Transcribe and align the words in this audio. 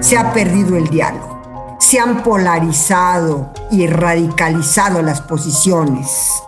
se 0.00 0.16
ha 0.16 0.32
perdido 0.32 0.76
el 0.76 0.88
diálogo. 0.88 1.76
Se 1.78 1.98
han 1.98 2.22
polarizado 2.22 3.52
y 3.70 3.86
radicalizado 3.86 5.02
las 5.02 5.20
posiciones. 5.20 6.42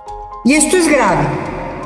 Y 0.45 0.55
esto 0.55 0.77
es 0.77 0.89
grave. 0.89 1.27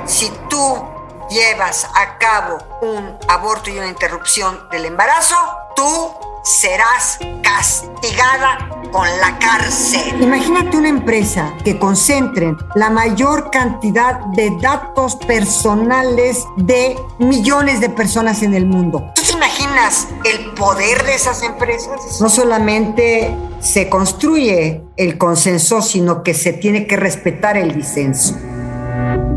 Si 0.07 0.31
tú 0.49 0.85
llevas 1.31 1.85
a 1.95 2.19
cabo 2.19 2.59
un 2.83 3.17
aborto 3.29 3.71
y 3.71 3.79
una 3.79 3.89
interrupción 3.89 4.69
del 4.71 4.87
embarazo, 4.87 5.37
tú 5.75 6.11
serás 6.43 7.19
castigada 7.43 8.69
con 8.93 9.09
la 9.21 9.37
cárcel. 9.39 10.23
Imagínate 10.23 10.77
una 10.77 10.89
empresa 10.89 11.53
que 11.65 11.79
concentre 11.79 12.57
la 12.77 12.89
mayor 12.89 13.51
cantidad 13.51 14.21
de 14.27 14.57
datos 14.61 15.17
personales 15.17 16.47
de 16.57 16.97
millones 17.19 17.81
de 17.81 17.89
personas 17.89 18.43
en 18.43 18.55
el 18.55 18.67
mundo. 18.67 19.13
¿Tú 19.57 19.63
te 19.63 19.69
imaginas 19.69 20.09
el 20.25 20.53
poder 20.55 21.05
de 21.05 21.15
esas 21.15 21.43
empresas? 21.43 22.21
No 22.21 22.29
solamente 22.29 23.35
se 23.61 23.89
construye 23.89 24.83
el 24.97 25.19
consenso, 25.19 25.83
sino 25.83 26.23
que 26.23 26.35
se 26.35 26.53
tiene 26.53 26.87
que 26.87 26.97
respetar 26.97 27.57
el 27.57 27.75
disenso. 27.75 28.37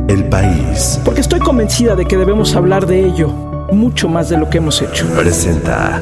El 0.07 0.25
país. 0.25 0.99
Porque 1.05 1.21
estoy 1.21 1.39
convencida 1.39 1.95
de 1.95 2.05
que 2.05 2.17
debemos 2.17 2.55
hablar 2.55 2.85
de 2.85 3.05
ello 3.05 3.29
mucho 3.71 4.09
más 4.09 4.29
de 4.29 4.37
lo 4.37 4.49
que 4.49 4.57
hemos 4.57 4.81
hecho. 4.81 5.05
Presenta 5.15 6.01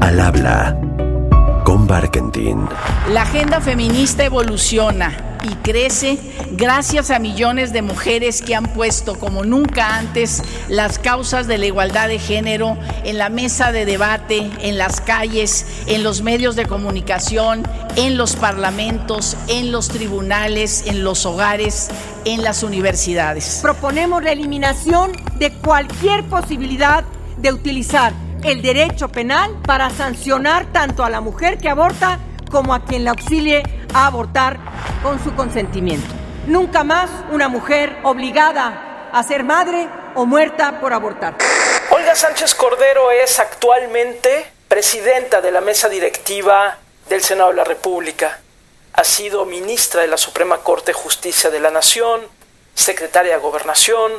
al 0.00 0.20
habla 0.20 0.76
con 1.72 1.86
Barkentin. 1.86 2.68
La 3.08 3.22
agenda 3.22 3.58
feminista 3.62 4.24
evoluciona 4.24 5.38
y 5.42 5.54
crece 5.62 6.18
gracias 6.50 7.10
a 7.10 7.18
millones 7.18 7.72
de 7.72 7.80
mujeres 7.80 8.42
que 8.42 8.54
han 8.54 8.66
puesto 8.74 9.18
como 9.18 9.42
nunca 9.42 9.96
antes 9.96 10.42
las 10.68 10.98
causas 10.98 11.46
de 11.46 11.56
la 11.56 11.64
igualdad 11.64 12.08
de 12.08 12.18
género 12.18 12.76
en 13.04 13.16
la 13.16 13.30
mesa 13.30 13.72
de 13.72 13.86
debate, 13.86 14.50
en 14.60 14.76
las 14.76 15.00
calles, 15.00 15.64
en 15.86 16.02
los 16.02 16.20
medios 16.20 16.56
de 16.56 16.66
comunicación, 16.66 17.66
en 17.96 18.18
los 18.18 18.36
parlamentos, 18.36 19.38
en 19.48 19.72
los 19.72 19.88
tribunales, 19.88 20.84
en 20.86 21.02
los 21.02 21.24
hogares, 21.24 21.88
en 22.26 22.44
las 22.44 22.62
universidades. 22.62 23.60
Proponemos 23.62 24.22
la 24.22 24.32
eliminación 24.32 25.12
de 25.38 25.50
cualquier 25.54 26.22
posibilidad 26.24 27.02
de 27.38 27.50
utilizar 27.50 28.12
el 28.44 28.60
derecho 28.60 29.08
penal 29.08 29.56
para 29.64 29.90
sancionar 29.90 30.72
tanto 30.72 31.04
a 31.04 31.10
la 31.10 31.20
mujer 31.20 31.58
que 31.58 31.68
aborta 31.68 32.18
como 32.50 32.74
a 32.74 32.84
quien 32.84 33.04
la 33.04 33.12
auxilie 33.12 33.62
a 33.94 34.06
abortar 34.06 34.58
con 35.02 35.22
su 35.22 35.34
consentimiento. 35.34 36.12
Nunca 36.46 36.82
más 36.82 37.08
una 37.30 37.48
mujer 37.48 37.96
obligada 38.02 39.10
a 39.12 39.22
ser 39.22 39.44
madre 39.44 39.88
o 40.14 40.26
muerta 40.26 40.80
por 40.80 40.92
abortar. 40.92 41.36
Olga 41.90 42.14
Sánchez 42.14 42.54
Cordero 42.54 43.10
es 43.10 43.38
actualmente 43.38 44.46
presidenta 44.66 45.40
de 45.40 45.50
la 45.50 45.60
mesa 45.60 45.88
directiva 45.88 46.78
del 47.08 47.22
Senado 47.22 47.50
de 47.50 47.56
la 47.56 47.64
República. 47.64 48.40
Ha 48.94 49.04
sido 49.04 49.44
ministra 49.44 50.00
de 50.00 50.08
la 50.08 50.16
Suprema 50.16 50.58
Corte 50.58 50.92
de 50.92 50.94
Justicia 50.94 51.50
de 51.50 51.60
la 51.60 51.70
Nación, 51.70 52.22
secretaria 52.74 53.34
de 53.34 53.38
Gobernación, 53.38 54.12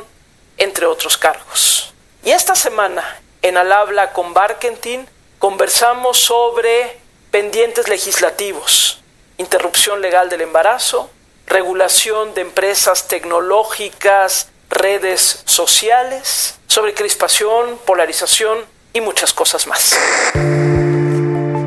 entre 0.56 0.86
otros 0.86 1.18
cargos. 1.18 1.92
Y 2.24 2.30
esta 2.30 2.54
semana, 2.54 3.04
en 3.44 3.58
Al 3.58 3.70
Habla 3.70 4.14
con 4.14 4.32
Barkentin, 4.32 5.06
conversamos 5.38 6.18
sobre 6.18 6.96
pendientes 7.30 7.88
legislativos, 7.88 9.02
interrupción 9.36 10.00
legal 10.00 10.30
del 10.30 10.40
embarazo, 10.40 11.10
regulación 11.46 12.32
de 12.32 12.40
empresas 12.40 13.06
tecnológicas, 13.06 14.48
redes 14.70 15.42
sociales, 15.44 16.58
sobre 16.66 16.94
crispación, 16.94 17.78
polarización 17.84 18.60
y 18.94 19.02
muchas 19.02 19.34
cosas 19.34 19.66
más. 19.66 19.94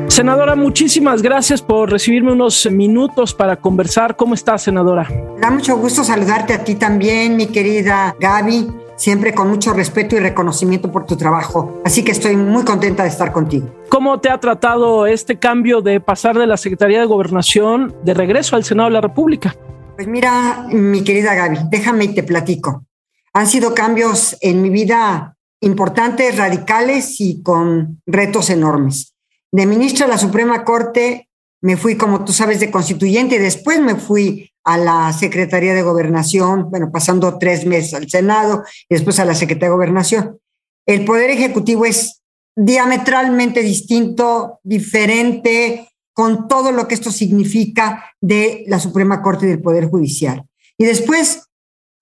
Senadora, 0.08 0.56
muchísimas 0.56 1.22
gracias 1.22 1.62
por 1.62 1.92
recibirme 1.92 2.32
unos 2.32 2.66
minutos 2.66 3.34
para 3.34 3.54
conversar. 3.54 4.16
¿Cómo 4.16 4.34
estás, 4.34 4.64
senadora? 4.64 5.08
Da 5.38 5.48
mucho 5.48 5.76
gusto 5.76 6.02
saludarte 6.02 6.54
a 6.54 6.64
ti 6.64 6.74
también, 6.74 7.36
mi 7.36 7.46
querida 7.46 8.16
Gaby 8.18 8.87
siempre 8.98 9.32
con 9.32 9.48
mucho 9.48 9.72
respeto 9.72 10.16
y 10.16 10.18
reconocimiento 10.18 10.92
por 10.92 11.06
tu 11.06 11.16
trabajo. 11.16 11.80
Así 11.84 12.04
que 12.04 12.12
estoy 12.12 12.36
muy 12.36 12.64
contenta 12.64 13.04
de 13.04 13.08
estar 13.08 13.32
contigo. 13.32 13.74
¿Cómo 13.88 14.20
te 14.20 14.28
ha 14.28 14.38
tratado 14.38 15.06
este 15.06 15.38
cambio 15.38 15.80
de 15.80 16.00
pasar 16.00 16.36
de 16.36 16.46
la 16.46 16.58
Secretaría 16.58 17.00
de 17.00 17.06
Gobernación 17.06 17.94
de 18.04 18.12
regreso 18.12 18.56
al 18.56 18.64
Senado 18.64 18.90
de 18.90 18.94
la 18.94 19.00
República? 19.00 19.56
Pues 19.96 20.06
mira, 20.06 20.66
mi 20.70 21.02
querida 21.02 21.34
Gaby, 21.34 21.58
déjame 21.70 22.04
y 22.04 22.14
te 22.14 22.22
platico. 22.22 22.84
Han 23.32 23.46
sido 23.46 23.74
cambios 23.74 24.36
en 24.40 24.60
mi 24.60 24.68
vida 24.68 25.36
importantes, 25.60 26.36
radicales 26.36 27.20
y 27.20 27.42
con 27.42 28.02
retos 28.06 28.50
enormes. 28.50 29.14
De 29.50 29.66
ministra 29.66 30.06
de 30.06 30.12
la 30.12 30.18
Suprema 30.18 30.64
Corte 30.64 31.28
me 31.60 31.76
fui, 31.76 31.96
como 31.96 32.24
tú 32.24 32.32
sabes, 32.32 32.60
de 32.60 32.70
constituyente 32.70 33.36
y 33.36 33.38
después 33.38 33.80
me 33.80 33.96
fui 33.96 34.52
a 34.68 34.76
la 34.76 35.14
Secretaría 35.14 35.72
de 35.72 35.80
Gobernación, 35.80 36.70
bueno, 36.70 36.92
pasando 36.92 37.38
tres 37.38 37.64
meses 37.64 37.94
al 37.94 38.06
Senado 38.10 38.64
y 38.86 38.96
después 38.96 39.18
a 39.18 39.24
la 39.24 39.34
Secretaría 39.34 39.70
de 39.70 39.74
Gobernación. 39.74 40.38
El 40.86 41.06
Poder 41.06 41.30
Ejecutivo 41.30 41.86
es 41.86 42.20
diametralmente 42.54 43.62
distinto, 43.62 44.60
diferente, 44.62 45.88
con 46.12 46.48
todo 46.48 46.70
lo 46.70 46.86
que 46.86 46.96
esto 46.96 47.10
significa 47.10 48.12
de 48.20 48.64
la 48.66 48.78
Suprema 48.78 49.22
Corte 49.22 49.46
y 49.46 49.48
del 49.48 49.62
Poder 49.62 49.88
Judicial. 49.88 50.44
Y 50.76 50.84
después, 50.84 51.48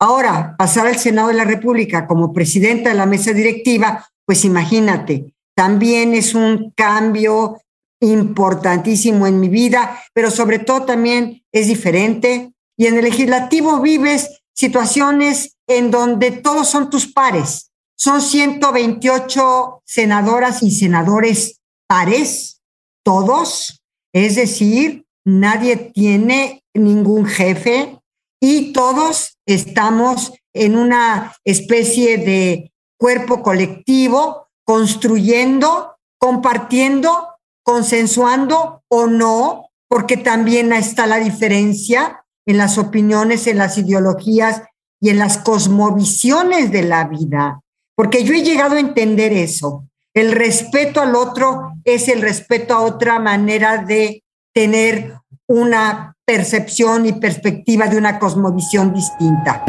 ahora, 0.00 0.56
pasar 0.58 0.88
al 0.88 0.98
Senado 0.98 1.28
de 1.28 1.34
la 1.34 1.44
República 1.44 2.08
como 2.08 2.32
presidenta 2.32 2.88
de 2.88 2.96
la 2.96 3.06
mesa 3.06 3.32
directiva, 3.32 4.08
pues 4.24 4.44
imagínate, 4.44 5.36
también 5.54 6.14
es 6.14 6.34
un 6.34 6.72
cambio 6.74 7.60
importantísimo 8.00 9.28
en 9.28 9.38
mi 9.38 9.48
vida, 9.48 10.02
pero 10.12 10.32
sobre 10.32 10.58
todo 10.58 10.82
también 10.82 11.44
es 11.52 11.68
diferente, 11.68 12.52
y 12.76 12.86
en 12.86 12.96
el 12.96 13.04
legislativo 13.04 13.80
vives 13.80 14.42
situaciones 14.54 15.56
en 15.66 15.90
donde 15.90 16.30
todos 16.30 16.68
son 16.68 16.90
tus 16.90 17.12
pares. 17.12 17.70
Son 17.96 18.20
128 18.20 19.82
senadoras 19.84 20.62
y 20.62 20.70
senadores 20.70 21.60
pares, 21.88 22.60
todos, 23.02 23.82
es 24.12 24.36
decir, 24.36 25.06
nadie 25.24 25.76
tiene 25.76 26.62
ningún 26.74 27.26
jefe 27.26 27.98
y 28.40 28.72
todos 28.72 29.38
estamos 29.46 30.32
en 30.52 30.76
una 30.76 31.34
especie 31.44 32.18
de 32.18 32.72
cuerpo 32.98 33.42
colectivo 33.42 34.48
construyendo, 34.64 35.96
compartiendo, 36.18 37.28
consensuando 37.62 38.82
o 38.88 39.06
no, 39.06 39.70
porque 39.88 40.16
también 40.16 40.72
está 40.72 41.06
la 41.06 41.18
diferencia 41.18 42.25
en 42.46 42.58
las 42.58 42.78
opiniones, 42.78 43.46
en 43.46 43.58
las 43.58 43.76
ideologías 43.76 44.62
y 45.00 45.10
en 45.10 45.18
las 45.18 45.38
cosmovisiones 45.38 46.70
de 46.70 46.82
la 46.82 47.04
vida, 47.04 47.60
porque 47.94 48.24
yo 48.24 48.32
he 48.32 48.42
llegado 48.42 48.76
a 48.76 48.80
entender 48.80 49.32
eso. 49.32 49.84
El 50.14 50.32
respeto 50.32 51.00
al 51.00 51.14
otro 51.14 51.72
es 51.84 52.08
el 52.08 52.22
respeto 52.22 52.74
a 52.74 52.80
otra 52.80 53.18
manera 53.18 53.78
de 53.78 54.22
tener 54.54 55.14
una 55.46 56.14
percepción 56.24 57.06
y 57.06 57.12
perspectiva 57.12 57.86
de 57.88 57.98
una 57.98 58.18
cosmovisión 58.18 58.94
distinta. 58.94 59.64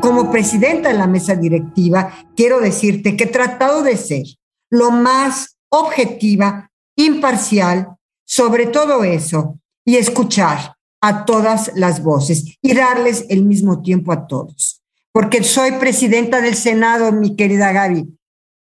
Como 0.00 0.30
presidenta 0.30 0.88
de 0.88 0.94
la 0.94 1.06
mesa 1.06 1.34
directiva, 1.34 2.12
quiero 2.34 2.60
decirte 2.60 3.16
que 3.16 3.24
he 3.24 3.28
tratado 3.28 3.82
de 3.82 3.96
ser 3.96 4.24
lo 4.70 4.90
más 4.90 5.56
objetiva, 5.68 6.70
imparcial 6.96 7.96
sobre 8.24 8.66
todo 8.66 9.04
eso 9.04 9.58
y 9.84 9.96
escuchar 9.96 10.75
a 11.00 11.24
todas 11.24 11.72
las 11.74 12.02
voces 12.02 12.56
y 12.60 12.74
darles 12.74 13.26
el 13.28 13.44
mismo 13.44 13.82
tiempo 13.82 14.12
a 14.12 14.26
todos. 14.26 14.82
Porque 15.12 15.42
soy 15.42 15.72
presidenta 15.72 16.40
del 16.40 16.56
Senado, 16.56 17.12
mi 17.12 17.36
querida 17.36 17.72
Gaby. 17.72 18.06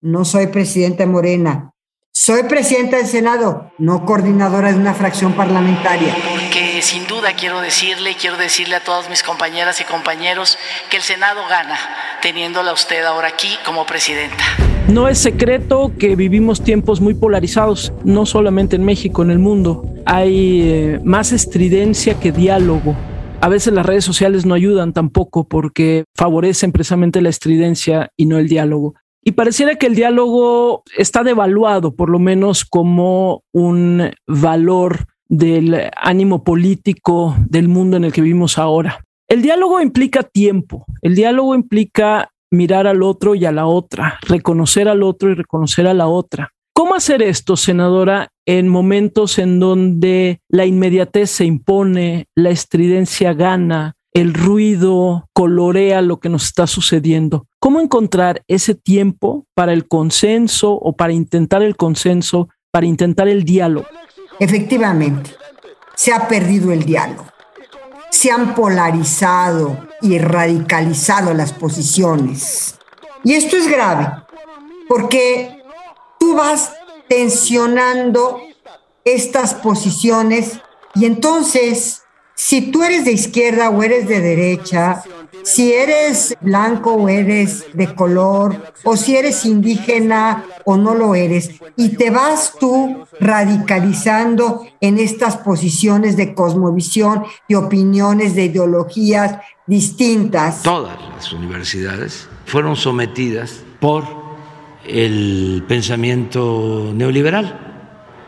No 0.03 0.25
soy 0.25 0.49
presidenta 0.49 1.07
Morena. 1.07 1.73
Soy 2.13 2.45
presidenta 2.45 2.99
del 2.99 3.09
Senado, 3.09 3.73
no 3.77 4.07
coordinadora 4.07 4.71
de 4.71 4.79
una 4.79 4.95
fracción 4.95 5.33
parlamentaria. 5.33 6.15
Porque 6.31 6.81
sin 6.81 7.09
duda 7.09 7.35
quiero 7.35 7.61
decirle, 7.61 8.15
quiero 8.15 8.37
decirle 8.37 8.77
a 8.77 8.85
todas 8.85 9.11
mis 9.11 9.25
compañeras 9.25 9.81
y 9.81 9.85
compañeros 9.85 10.57
que 10.91 10.99
el 10.99 11.03
Senado 11.03 11.41
gana 11.49 11.77
teniéndola 12.23 12.73
usted 12.73 13.05
ahora 13.05 13.29
aquí 13.29 13.59
como 13.65 13.85
presidenta. 13.85 14.45
No 14.89 15.09
es 15.09 15.19
secreto 15.19 15.93
que 15.99 16.15
vivimos 16.15 16.63
tiempos 16.63 17.01
muy 17.01 17.15
polarizados, 17.15 17.93
no 18.05 18.27
solamente 18.27 18.77
en 18.77 18.85
México, 18.85 19.23
en 19.23 19.31
el 19.31 19.39
mundo. 19.39 19.87
Hay 20.05 20.61
eh, 20.63 21.01
más 21.03 21.33
estridencia 21.33 22.21
que 22.21 22.33
diálogo. 22.33 22.95
A 23.41 23.49
veces 23.49 23.73
las 23.73 23.87
redes 23.87 24.05
sociales 24.05 24.45
no 24.45 24.53
ayudan 24.53 24.93
tampoco 24.93 25.49
porque 25.49 26.05
favorecen 26.15 26.71
precisamente 26.71 27.23
la 27.23 27.31
estridencia 27.31 28.11
y 28.17 28.27
no 28.27 28.39
el 28.39 28.47
diálogo. 28.47 28.95
Y 29.25 29.33
pareciera 29.33 29.77
que 29.77 29.87
el 29.87 29.95
diálogo 29.95 30.83
está 30.99 31.25
devaluado, 31.25 31.97
por 31.97 32.11
lo 32.11 32.19
menos 32.19 32.67
como 32.67 33.43
un 33.53 34.11
valor 34.27 35.07
del 35.29 35.91
ánimo 35.97 36.45
político 36.45 37.35
del 37.49 37.69
mundo 37.69 37.97
en 37.97 38.05
el 38.05 38.13
que 38.13 38.21
vivimos 38.21 38.59
ahora. 38.59 39.03
El 39.29 39.41
diálogo 39.41 39.81
implica 39.81 40.23
tiempo, 40.23 40.85
el 41.01 41.15
diálogo 41.15 41.55
implica 41.55 42.31
mirar 42.51 42.87
al 42.87 43.03
otro 43.03 43.35
y 43.35 43.45
a 43.45 43.53
la 43.53 43.67
otra, 43.67 44.19
reconocer 44.23 44.89
al 44.89 45.03
otro 45.03 45.31
y 45.31 45.35
reconocer 45.35 45.87
a 45.87 45.95
la 45.95 46.07
otra. 46.07 46.51
¿Cómo 46.73 46.97
hacer 46.97 47.23
esto, 47.23 47.57
senadora, 47.57 48.29
en 48.47 48.69
momentos 48.69 49.39
en 49.39 49.61
donde 49.61 50.41
la 50.49 50.67
inmediatez 50.67 51.31
se 51.31 51.45
impone, 51.45 52.27
la 52.35 52.51
estridencia 52.51 53.33
gana, 53.33 53.95
el 54.13 54.35
ruido 54.35 55.29
colorea 55.33 56.03
lo 56.03 56.19
que 56.19 56.29
nos 56.29 56.47
está 56.47 56.67
sucediendo? 56.67 57.47
¿Cómo 57.61 57.81
encontrar 57.81 58.43
ese 58.49 58.75
tiempo 58.75 59.47
para 59.55 59.73
el 59.73 59.87
consenso 59.87 60.73
o 60.73 60.97
para 60.97 61.13
intentar 61.13 61.63
el 61.63 61.77
consenso, 61.77 62.49
para 62.73 62.87
intentar 62.87 63.29
el 63.29 63.45
diálogo? 63.45 63.87
Efectivamente, 64.41 65.31
se 65.95 66.13
ha 66.13 66.27
perdido 66.27 66.73
el 66.73 66.85
diálogo. 66.85 67.34
Se 68.25 68.31
han 68.31 68.55
polarizado 68.55 69.87
y 70.01 70.19
radicalizado 70.19 71.35
las 71.35 71.53
posiciones. 71.53 72.77
Y 73.23 73.35
esto 73.35 73.55
es 73.59 73.69
grave, 73.69 74.09
porque 74.89 75.63
tú 76.19 76.35
vas 76.35 76.73
tensionando 77.07 78.41
estas 79.05 79.53
posiciones 79.53 80.59
y 80.95 81.05
entonces, 81.05 82.01
si 82.35 82.73
tú 82.73 82.83
eres 82.83 83.05
de 83.05 83.13
izquierda 83.13 83.69
o 83.69 83.83
eres 83.83 84.09
de 84.09 84.21
derecha, 84.23 85.05
si 85.43 85.73
eres 85.73 86.37
blanco 86.41 86.95
o 86.95 87.09
eres 87.09 87.67
de 87.73 87.95
color, 87.95 88.73
o 88.85 88.97
si 88.97 89.17
eres 89.17 89.45
indígena 89.45 90.45
o 90.65 90.77
no 90.77 90.95
lo 90.95 91.15
eres, 91.15 91.51
y 91.77 91.91
te 91.91 92.11
vas 92.11 92.53
tú 92.59 93.05
radicalizando 93.21 94.67
en 94.81 94.99
estas 94.99 95.37
posiciones 95.39 96.17
de 96.17 96.35
cosmovisión, 96.35 97.25
de 97.49 97.57
opiniones, 97.57 98.35
de 98.35 98.45
ideologías 98.45 99.39
distintas. 99.67 100.63
Todas 100.63 100.99
las 101.15 101.33
universidades 101.33 102.29
fueron 102.47 102.77
sometidas 102.77 103.63
por 103.81 104.05
el 104.87 105.65
pensamiento 105.67 106.93
neoliberal. 106.95 107.61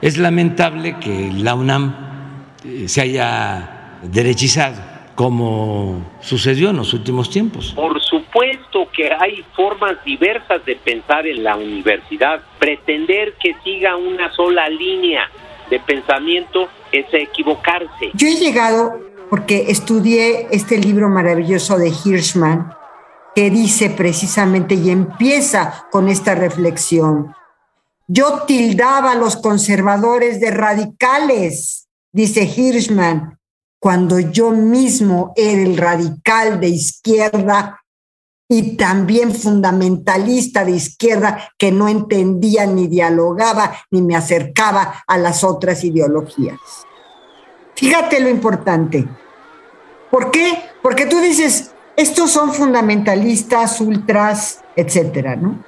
Es 0.01 0.19
lamentable 0.19 0.99
que 0.99 1.33
la 1.33 1.55
UNAM 1.55 1.95
eh, 2.65 2.89
se 2.89 3.01
haya 3.03 3.99
derechizado, 4.03 4.77
como 5.17 6.05
sucedió 6.21 6.71
en 6.71 6.77
los 6.77 6.93
últimos 6.93 7.31
tiempos. 7.31 7.73
Por 7.75 8.01
supuesto 8.03 8.87
que 8.95 9.11
hay 9.13 9.43
formas 9.57 9.97
diversas 10.05 10.65
de 10.67 10.77
pensar 10.77 11.27
en 11.27 11.43
la 11.43 11.57
universidad. 11.57 12.43
Pretender 12.59 13.35
que 13.43 13.55
siga 13.65 13.97
una 13.97 14.33
sola 14.35 14.69
línea 14.69 15.23
de 15.71 15.81
pensamiento 15.81 16.69
es 16.93 17.07
equivocarse. 17.13 18.11
Yo 18.13 18.29
he 18.29 18.37
llegado 18.37 19.01
porque 19.31 19.65
estudié 19.69 20.49
este 20.53 20.77
libro 20.79 21.09
maravilloso 21.09 21.79
de 21.79 21.89
Hirschman, 21.89 22.75
que 23.35 23.51
dice 23.51 23.91
precisamente 23.91 24.75
y 24.75 24.91
empieza 24.91 25.87
con 25.91 26.09
esta 26.09 26.35
reflexión. 26.35 27.35
Yo 28.07 28.43
tildaba 28.47 29.13
a 29.13 29.17
los 29.17 29.37
conservadores 29.37 30.41
de 30.41 30.51
radicales, 30.51 31.89
dice 32.13 32.45
Hirschman, 32.45 33.36
cuando 33.79 34.19
yo 34.19 34.51
mismo 34.51 35.33
era 35.37 35.63
el 35.63 35.77
radical 35.77 36.61
de 36.61 36.69
izquierda 36.69 37.81
y 38.49 38.77
también 38.77 39.35
fundamentalista 39.35 40.65
de 40.65 40.73
izquierda 40.73 41.51
que 41.59 41.73
no 41.73 41.89
entendía 41.89 42.67
ni 42.67 42.87
dialogaba 42.87 43.77
ni 43.91 44.03
me 44.03 44.17
acercaba 44.17 45.05
a 45.07 45.19
las 45.19 45.43
otras 45.43 45.83
ideologías. 45.85 46.59
Fíjate 47.75 48.21
lo 48.21 48.29
importante. 48.29 49.07
¿Por 50.11 50.31
qué? 50.31 50.71
Porque 50.83 51.07
tú 51.07 51.21
dices, 51.21 51.73
estos 51.97 52.31
son 52.31 52.53
fundamentalistas, 52.53 53.81
ultras, 53.81 54.63
etcétera, 54.77 55.37
¿no? 55.37 55.65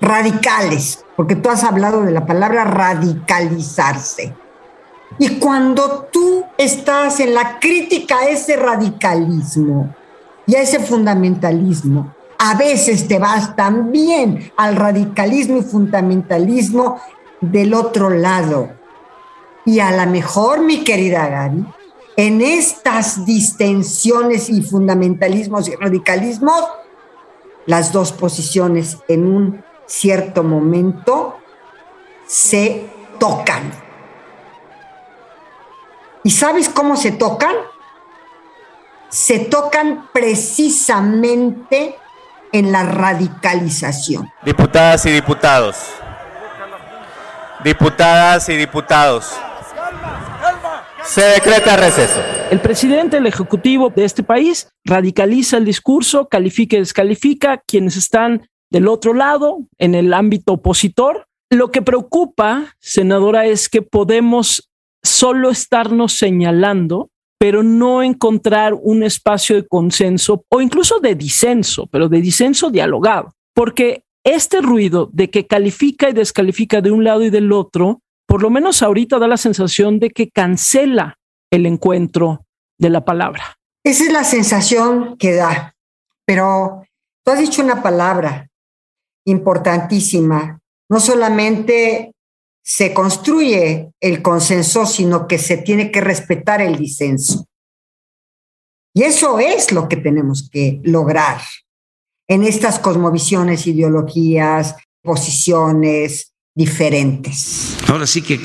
Radicales, 0.00 1.04
porque 1.16 1.36
tú 1.36 1.50
has 1.50 1.64
hablado 1.64 2.02
de 2.02 2.12
la 2.12 2.24
palabra 2.24 2.64
radicalizarse. 2.64 4.34
Y 5.18 5.38
cuando 5.38 6.08
tú 6.12 6.44
estás 6.56 7.20
en 7.20 7.34
la 7.34 7.58
crítica 7.58 8.18
a 8.18 8.28
ese 8.28 8.56
radicalismo 8.56 9.94
y 10.46 10.54
a 10.54 10.62
ese 10.62 10.80
fundamentalismo, 10.80 12.14
a 12.38 12.54
veces 12.54 13.06
te 13.06 13.18
vas 13.18 13.54
también 13.54 14.50
al 14.56 14.76
radicalismo 14.76 15.58
y 15.58 15.62
fundamentalismo 15.62 16.98
del 17.40 17.74
otro 17.74 18.08
lado. 18.10 18.70
Y 19.66 19.80
a 19.80 19.90
lo 19.90 20.10
mejor, 20.10 20.60
mi 20.60 20.82
querida 20.82 21.28
Gaby, 21.28 21.66
en 22.16 22.40
estas 22.40 23.26
distensiones 23.26 24.48
y 24.48 24.62
fundamentalismos 24.62 25.68
y 25.68 25.76
radicalismos, 25.76 26.64
las 27.66 27.92
dos 27.92 28.12
posiciones 28.12 28.98
en 29.08 29.26
un 29.26 29.64
cierto 29.86 30.42
momento 30.42 31.36
se 32.26 32.86
tocan. 33.18 33.89
¿Y 36.22 36.30
sabes 36.30 36.68
cómo 36.68 36.96
se 36.96 37.12
tocan? 37.12 37.54
Se 39.08 39.40
tocan 39.40 40.08
precisamente 40.12 41.96
en 42.52 42.72
la 42.72 42.82
radicalización. 42.84 44.30
Diputadas 44.44 45.06
y 45.06 45.10
diputados. 45.10 45.76
Diputadas 47.64 48.48
y 48.48 48.56
diputados. 48.56 49.34
Se 51.04 51.22
decreta 51.22 51.76
receso. 51.76 52.20
El 52.50 52.60
presidente, 52.60 53.16
el 53.16 53.26
ejecutivo 53.26 53.90
de 53.90 54.04
este 54.04 54.22
país, 54.22 54.68
radicaliza 54.84 55.56
el 55.56 55.64
discurso, 55.64 56.28
califica 56.28 56.76
y 56.76 56.80
descalifica 56.80 57.58
quienes 57.66 57.96
están 57.96 58.48
del 58.70 58.86
otro 58.86 59.14
lado, 59.14 59.58
en 59.78 59.94
el 59.94 60.14
ámbito 60.14 60.52
opositor. 60.54 61.26
Lo 61.50 61.70
que 61.72 61.82
preocupa, 61.82 62.76
senadora, 62.78 63.46
es 63.46 63.68
que 63.68 63.82
podemos 63.82 64.69
solo 65.02 65.50
estarnos 65.50 66.14
señalando, 66.14 67.10
pero 67.38 67.62
no 67.62 68.02
encontrar 68.02 68.74
un 68.74 69.02
espacio 69.02 69.56
de 69.56 69.66
consenso 69.66 70.44
o 70.48 70.60
incluso 70.60 71.00
de 71.00 71.14
disenso, 71.14 71.86
pero 71.86 72.08
de 72.08 72.20
disenso 72.20 72.70
dialogado. 72.70 73.32
Porque 73.54 74.04
este 74.24 74.60
ruido 74.60 75.08
de 75.12 75.30
que 75.30 75.46
califica 75.46 76.10
y 76.10 76.12
descalifica 76.12 76.80
de 76.80 76.90
un 76.90 77.04
lado 77.04 77.22
y 77.22 77.30
del 77.30 77.52
otro 77.52 78.02
por 78.30 78.42
lo 78.42 78.50
menos 78.50 78.80
ahorita 78.80 79.18
da 79.18 79.26
la 79.26 79.36
sensación 79.36 79.98
de 79.98 80.10
que 80.10 80.30
cancela 80.30 81.18
el 81.50 81.66
encuentro 81.66 82.46
de 82.78 82.88
la 82.88 83.04
palabra. 83.04 83.58
Esa 83.84 84.04
es 84.04 84.12
la 84.12 84.22
sensación 84.22 85.16
que 85.18 85.34
da, 85.34 85.74
pero 86.24 86.84
tú 87.24 87.32
has 87.32 87.40
dicho 87.40 87.60
una 87.60 87.82
palabra 87.82 88.48
importantísima. 89.26 90.60
No 90.88 91.00
solamente 91.00 92.12
se 92.62 92.92
construye 92.94 93.90
el 94.00 94.22
consenso, 94.22 94.86
sino 94.86 95.26
que 95.26 95.38
se 95.38 95.56
tiene 95.56 95.90
que 95.90 96.00
respetar 96.00 96.60
el 96.60 96.76
disenso. 96.76 97.46
Y 98.94 99.04
eso 99.04 99.38
es 99.38 99.72
lo 99.72 99.88
que 99.88 99.96
tenemos 99.96 100.48
que 100.50 100.80
lograr 100.82 101.40
en 102.28 102.44
estas 102.44 102.78
cosmovisiones, 102.78 103.66
ideologías, 103.66 104.76
posiciones, 105.02 106.32
diferentes. 106.54 107.76
Ahora 107.88 108.06
sí 108.06 108.22
que 108.22 108.40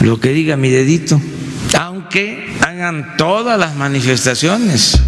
lo 0.00 0.18
que 0.18 0.30
diga 0.30 0.56
mi 0.56 0.70
dedito, 0.70 1.20
aunque 1.78 2.56
hagan 2.60 3.16
todas 3.16 3.58
las 3.58 3.76
manifestaciones. 3.76 5.00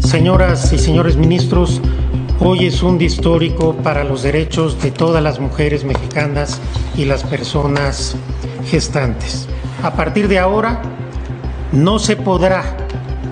Señoras 0.00 0.72
y 0.72 0.78
señores 0.78 1.16
ministros, 1.16 1.80
hoy 2.42 2.66
es 2.66 2.82
un 2.82 2.96
día 2.96 3.06
histórico 3.06 3.74
para 3.74 4.02
los 4.02 4.22
derechos 4.22 4.80
de 4.82 4.90
todas 4.90 5.22
las 5.22 5.38
mujeres 5.38 5.84
mexicanas 5.84 6.60
y 6.96 7.04
las 7.04 7.22
personas 7.22 8.16
gestantes. 8.66 9.46
A 9.82 9.92
partir 9.92 10.26
de 10.26 10.38
ahora, 10.38 10.80
no 11.72 11.98
se 11.98 12.16
podrá, 12.16 12.76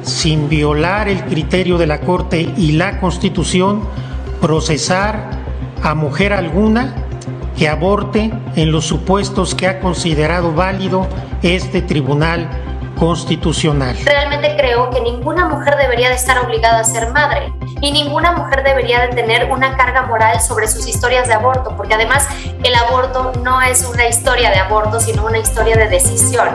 sin 0.02 0.48
violar 0.48 1.08
el 1.08 1.24
criterio 1.24 1.78
de 1.78 1.86
la 1.86 2.00
Corte 2.00 2.52
y 2.56 2.72
la 2.72 3.00
Constitución, 3.00 3.82
procesar 4.40 5.30
a 5.82 5.94
mujer 5.94 6.32
alguna 6.32 6.94
que 7.56 7.68
aborte 7.68 8.30
en 8.56 8.70
los 8.70 8.84
supuestos 8.84 9.54
que 9.54 9.66
ha 9.66 9.80
considerado 9.80 10.52
válido 10.52 11.06
este 11.42 11.82
Tribunal 11.82 12.48
Constitucional. 12.98 13.96
Realmente 14.04 14.54
creo 14.56 14.90
que 14.90 15.00
ninguna 15.00 15.48
mujer 15.48 15.76
debería 15.76 16.10
de 16.10 16.14
estar 16.14 16.38
obligada 16.44 16.80
a 16.80 16.84
ser 16.84 17.10
madre 17.12 17.57
y 17.80 17.92
ninguna 17.92 18.32
mujer 18.32 18.62
debería 18.64 19.06
de 19.06 19.14
tener 19.14 19.50
una 19.50 19.76
carga 19.76 20.06
moral 20.06 20.40
sobre 20.40 20.68
sus 20.68 20.86
historias 20.88 21.28
de 21.28 21.34
aborto, 21.34 21.76
porque 21.76 21.94
además 21.94 22.26
el 22.64 22.74
aborto 22.74 23.32
no 23.42 23.62
es 23.62 23.88
una 23.92 24.08
historia 24.08 24.50
de 24.50 24.58
aborto, 24.58 25.00
sino 25.00 25.26
una 25.26 25.38
historia 25.38 25.76
de 25.76 25.88
decisión. 25.88 26.48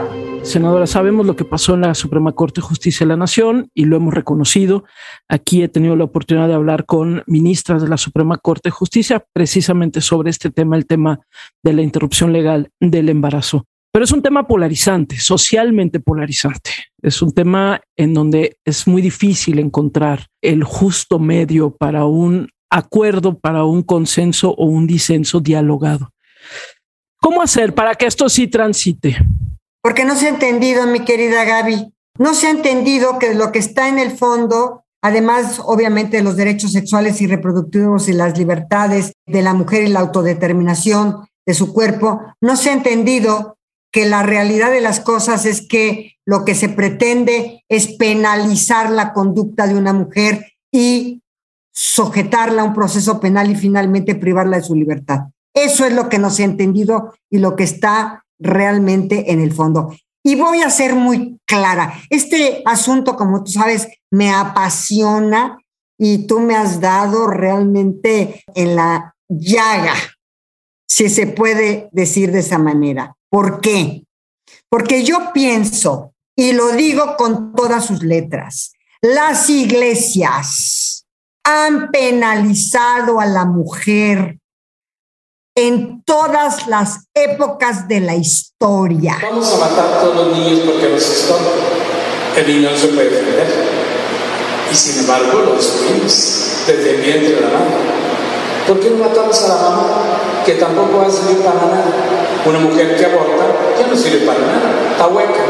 Senadora, 0.44 0.86
sabemos 0.88 1.25
lo 1.25 1.38
que 1.38 1.46
pasó 1.46 1.75
en 1.75 1.82
la 1.82 1.96
Suprema 1.96 2.34
Corte 2.34 2.60
de 2.60 2.68
Justicia 2.68 3.06
de 3.06 3.10
la 3.10 3.18
Nación 3.18 3.70
y 3.74 3.86
lo 3.86 3.96
hemos 3.96 4.13
reconocido. 4.13 4.84
Aquí 5.30 5.63
he 5.63 5.70
tenido 5.70 5.96
la 5.96 6.03
oportunidad 6.03 6.50
de 6.50 6.53
hablar 6.53 6.86
con 6.86 7.24
ministras 7.27 7.82
de 7.82 7.88
la 7.88 7.96
Suprema 7.96 8.38
Corte 8.38 8.68
de 8.68 8.72
Justicia 8.72 9.25
precisamente 9.32 10.01
sobre 10.01 10.30
este 10.30 10.50
tema, 10.50 10.75
el 10.75 10.86
tema 10.86 11.22
de 11.63 11.72
la 11.72 11.82
interrupción 11.82 12.34
legal 12.34 12.72
del 12.82 13.08
embarazo. 13.08 13.65
Pero 13.94 14.06
es 14.06 14.12
un 14.12 14.24
tema 14.24 14.48
polarizante, 14.48 15.20
socialmente 15.20 16.00
polarizante. 16.00 16.72
Es 17.00 17.22
un 17.22 17.32
tema 17.32 17.80
en 17.96 18.16
donde 18.16 18.58
es 18.66 18.88
muy 18.88 19.04
difícil 19.04 19.60
encontrar 19.60 20.26
el 20.42 20.64
justo 20.64 21.20
medio 21.20 21.76
para 21.76 22.06
un 22.06 22.50
acuerdo, 22.72 23.38
para 23.38 23.66
un 23.66 23.84
consenso 23.84 24.50
o 24.58 24.66
un 24.66 24.88
disenso 24.88 25.42
dialogado. 25.42 26.10
¿Cómo 27.22 27.44
hacer 27.44 27.76
para 27.76 27.94
que 27.94 28.08
esto 28.08 28.30
sí 28.30 28.48
transite? 28.48 29.16
Porque 29.84 30.06
no 30.06 30.16
se 30.16 30.26
ha 30.26 30.30
entendido, 30.30 30.88
mi 30.88 31.02
querida 31.02 31.44
Gaby, 31.44 31.94
no 32.18 32.34
se 32.34 32.48
ha 32.48 32.50
entendido 32.50 33.20
que 33.20 33.36
lo 33.36 33.52
que 33.52 33.60
está 33.60 33.90
en 33.90 34.00
el 34.00 34.10
fondo, 34.18 34.86
además 35.04 35.62
obviamente 35.64 36.18
de 36.18 36.24
los 36.24 36.36
derechos 36.36 36.72
sexuales 36.72 37.22
y 37.22 37.28
reproductivos 37.28 38.10
y 38.10 38.14
las 38.14 38.40
libertades 38.40 39.14
de 39.28 39.44
la 39.44 39.54
mujer 39.54 39.84
y 39.84 39.90
la 39.90 40.00
autodeterminación 40.00 41.28
de 41.46 41.54
su 41.54 41.72
cuerpo, 41.72 42.22
no 42.42 42.56
se 42.56 42.72
ha 42.72 42.74
entendido 42.74 43.58
que 43.94 44.06
la 44.06 44.24
realidad 44.24 44.72
de 44.72 44.82
las 44.82 45.00
cosas 45.00 45.46
es 45.46 45.66
que 45.66 46.18
lo 46.26 46.46
que 46.46 46.56
se 46.56 46.68
pretende 46.68 47.64
es 47.70 47.96
penalizar 47.96 48.90
la 48.90 49.14
conducta 49.14 49.68
de 49.68 49.76
una 49.76 49.94
mujer 49.94 50.54
y 50.72 51.22
sujetarla 51.72 52.64
a 52.64 52.66
un 52.66 52.74
proceso 52.74 53.20
penal 53.20 53.52
y 53.52 53.56
finalmente 53.56 54.16
privarla 54.16 54.58
de 54.58 54.64
su 54.64 54.74
libertad. 54.74 55.28
Eso 55.54 55.86
es 55.86 55.94
lo 55.94 56.10
que 56.10 56.18
no 56.18 56.32
se 56.32 56.42
ha 56.42 56.46
entendido 56.46 57.14
y 57.30 57.38
lo 57.38 57.56
que 57.56 57.64
está 57.64 58.26
realmente 58.40 59.32
en 59.32 59.40
el 59.40 59.54
fondo. 59.54 59.96
Y 60.24 60.36
voy 60.36 60.62
a 60.62 60.72
ser 60.72 60.96
muy 60.96 61.40
clara. 61.46 61.94
Este 62.10 62.64
asunto, 62.66 63.16
como 63.16 63.44
tú 63.44 63.52
sabes, 63.52 63.90
me 64.10 64.32
apasiona 64.32 65.60
y 66.00 66.26
tú 66.26 66.40
me 66.40 66.56
has 66.56 66.82
dado 66.82 67.28
realmente 67.28 68.44
en 68.56 68.76
la 68.76 69.14
llaga, 69.30 69.94
si 70.88 71.10
se 71.10 71.28
puede 71.28 71.90
decir 71.92 72.32
de 72.32 72.40
esa 72.40 72.58
manera. 72.58 73.16
¿Por 73.34 73.62
qué? 73.62 74.06
Porque 74.70 75.04
yo 75.04 75.32
pienso, 75.34 76.13
y 76.38 76.52
lo 76.52 76.72
digo 76.74 77.16
con 77.18 77.56
todas 77.56 77.88
sus 77.88 78.04
letras, 78.04 78.74
las 79.02 79.50
iglesias 79.50 81.08
han 81.44 81.90
penalizado 81.90 83.20
a 83.20 83.25
la 83.25 83.46
mujer 83.46 84.38
en 85.56 86.04
todas 86.04 86.68
las 86.68 87.08
épocas 87.16 87.88
de 87.88 88.02
la 88.02 88.13
historia. 88.13 89.18
Vamos 89.24 89.52
a 89.52 89.58
matar 89.58 89.88
a 89.88 90.02
todos 90.02 90.28
los 90.28 90.38
niños 90.38 90.60
porque 90.68 90.90
nos 90.90 91.02
estorban. 91.02 91.54
El 92.38 92.48
niño 92.48 92.70
no 92.70 92.78
se 92.78 92.88
puede 92.90 93.10
defender. 93.10 93.48
Y 94.72 94.75
sin 94.75 95.00
embargo 95.00 95.40
lo 95.40 95.56
destruimos 95.56 96.66
desde 96.68 96.96
el 96.98 97.02
vientre 97.02 97.30
de 97.34 97.42
la 97.42 97.48
mamá. 97.48 98.03
¿Por 98.67 98.79
qué 98.79 98.89
no 98.89 98.98
matamos 98.98 99.43
a 99.43 99.48
la 99.48 99.70
mamá 99.70 100.43
que 100.46 100.53
tampoco 100.53 100.98
va 100.98 101.08
a 101.08 101.12
servir 101.12 101.43
para 101.43 101.55
nada? 101.55 102.43
Una 102.46 102.60
mujer 102.60 102.98
que 102.98 103.05
aborta 103.05 103.46
ya 103.79 103.88
no 103.88 103.96
sirve 103.96 104.25
para 104.25 104.39
nada, 104.39 104.91
está 104.91 105.08
hueca, 105.08 105.46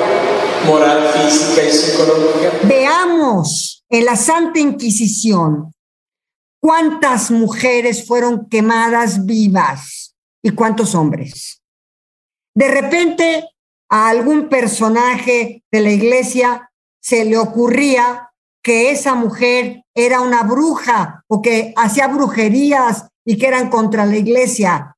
moral, 0.67 1.08
física 1.10 1.63
y 1.63 1.72
psicológica. 1.72 2.51
Veamos 2.63 3.84
en 3.89 4.05
la 4.05 4.15
Santa 4.15 4.60
Inquisición 4.60 5.74
¿Cuántas 6.63 7.29
mujeres 7.29 8.08
fueron 8.08 8.48
quemadas 8.48 9.25
vivas 9.25 10.15
y 10.41 10.51
cuántos 10.51 10.96
hombres? 10.96 11.62
De 12.55 12.70
repente 12.70 13.50
a 13.89 14.08
algún 14.08 14.48
personaje 14.48 15.62
de 15.70 15.82
la 15.82 15.91
iglesia 15.91 16.72
se 17.01 17.25
le 17.25 17.38
ocurría 17.38 18.29
que 18.63 18.91
esa 18.91 19.13
mujer 19.13 19.84
era 19.93 20.22
una 20.22 20.43
bruja 20.43 21.24
o 21.27 21.41
que 21.41 21.74
hacía 21.75 22.08
brujerías 22.08 23.08
y 23.25 23.38
que 23.38 23.48
eran 23.48 23.70
contra 23.70 24.05
la 24.05 24.17
iglesia. 24.17 24.96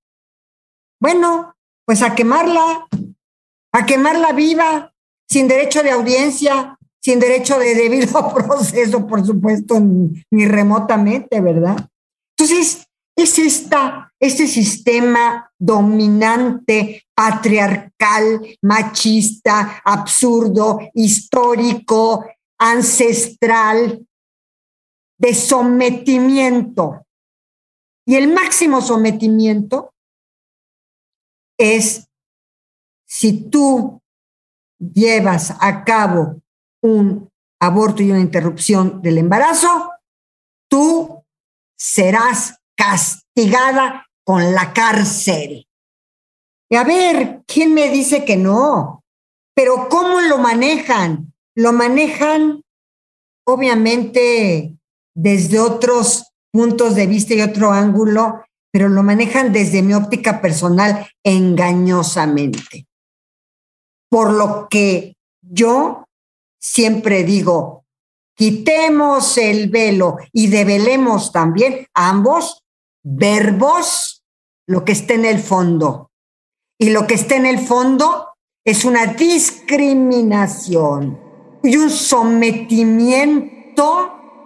Bueno, 1.02 1.56
pues 1.86 2.02
a 2.02 2.16
quemarla, 2.16 2.88
a 3.74 3.86
quemarla 3.86 4.32
viva, 4.32 4.94
sin 5.28 5.48
derecho 5.48 5.84
de 5.84 5.92
audiencia, 5.92 6.78
sin 7.02 7.20
derecho 7.20 7.60
de 7.60 7.76
debido 7.76 8.34
proceso, 8.34 9.06
por 9.06 9.26
supuesto, 9.26 9.80
ni, 9.80 10.46
remotamente, 10.46 11.42
¿verdad? 11.42 11.78
Entonces, 12.38 12.88
es 13.18 13.40
esta, 13.40 14.12
este 14.20 14.48
sistema 14.48 15.50
dominante, 15.58 17.06
patriarcal, 17.16 18.42
machista, 18.62 19.82
absurdo, 19.86 20.80
histórico, 20.94 22.26
ancestral, 22.60 24.06
de 25.18 25.34
sometimiento. 25.34 27.06
Y 28.06 28.16
el 28.16 28.34
máximo 28.34 28.82
sometimiento 28.82 29.94
es 31.58 32.08
si 33.08 33.50
tú 33.50 34.02
llevas 34.78 35.56
a 35.60 35.84
cabo 35.84 36.42
un 36.82 37.30
aborto 37.60 38.04
y 38.04 38.12
una 38.12 38.20
interrupción 38.20 39.02
del 39.02 39.18
embarazo, 39.18 39.92
tú 40.70 41.24
serás 41.78 42.60
castigada 42.76 44.06
con 44.24 44.54
la 44.54 44.74
cárcel. 44.74 45.68
Y 46.70 46.76
a 46.76 46.84
ver, 46.84 47.44
¿quién 47.48 47.74
me 47.74 47.90
dice 47.90 48.26
que 48.26 48.38
no? 48.38 49.04
Pero 49.56 49.88
¿cómo 49.90 50.20
lo 50.22 50.38
manejan? 50.38 51.34
Lo 51.56 51.72
manejan, 51.72 52.62
obviamente, 53.46 54.76
desde 55.16 55.60
otros 55.60 56.34
puntos 56.52 56.96
de 56.96 57.08
vista 57.08 57.34
y 57.34 57.42
otro 57.42 57.72
ángulo, 57.72 58.44
pero 58.72 58.90
lo 58.90 59.02
manejan 59.04 59.54
desde 59.54 59.82
mi 59.82 59.94
óptica 59.94 60.42
personal 60.42 61.08
engañosamente. 61.24 62.86
Por 64.10 64.34
lo 64.34 64.68
que 64.70 65.16
yo 65.42 66.04
siempre 66.60 67.24
digo, 67.24 67.86
quitemos 68.36 69.38
el 69.38 69.70
velo 69.70 70.18
y 70.34 70.48
develemos 70.48 71.32
también 71.32 71.88
ambos 71.94 72.62
verbos 73.02 74.26
lo 74.68 74.84
que 74.84 74.92
está 74.92 75.14
en 75.14 75.24
el 75.26 75.40
fondo. 75.40 76.12
Y 76.78 76.90
lo 76.90 77.08
que 77.08 77.14
está 77.14 77.38
en 77.38 77.46
el 77.46 77.60
fondo 77.60 78.34
es 78.66 78.84
una 78.84 79.06
discriminación 79.06 81.25
y 81.66 81.78
un 81.78 81.90
sometimiento 81.90 83.42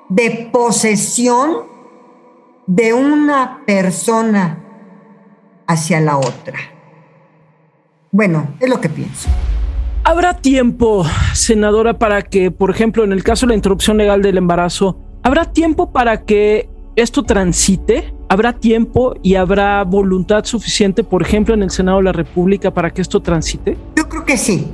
de 0.10 0.50
posesión 0.52 1.68
de 2.66 2.94
una 2.94 3.62
persona 3.66 4.64
hacia 5.68 6.00
la 6.00 6.18
otra. 6.18 6.58
Bueno, 8.12 8.48
es 8.60 8.70
lo 8.70 8.80
que 8.80 8.90
pienso. 8.90 9.30
¿Habrá 10.04 10.38
tiempo, 10.38 11.06
senadora, 11.34 12.00
para 12.00 12.22
que, 12.24 12.52
por 12.52 12.72
ejemplo, 12.72 13.04
en 13.04 13.12
el 13.12 13.24
caso 13.24 13.46
de 13.46 13.50
la 13.50 13.56
interrupción 13.56 13.98
legal 13.98 14.22
del 14.22 14.38
embarazo, 14.38 14.98
¿habrá 15.22 15.52
tiempo 15.52 15.92
para 15.92 16.24
que 16.24 16.70
esto 16.96 17.24
transite? 17.24 18.14
¿Habrá 18.30 18.54
tiempo 18.54 19.14
y 19.22 19.36
habrá 19.36 19.84
voluntad 19.84 20.46
suficiente, 20.46 21.04
por 21.04 21.22
ejemplo, 21.22 21.54
en 21.54 21.64
el 21.64 21.70
Senado 21.70 21.98
de 21.98 22.06
la 22.06 22.14
República 22.14 22.72
para 22.74 22.92
que 22.92 23.02
esto 23.02 23.20
transite? 23.20 23.78
Yo 23.96 24.08
creo 24.08 24.26
que 24.26 24.38
sí. 24.38 24.68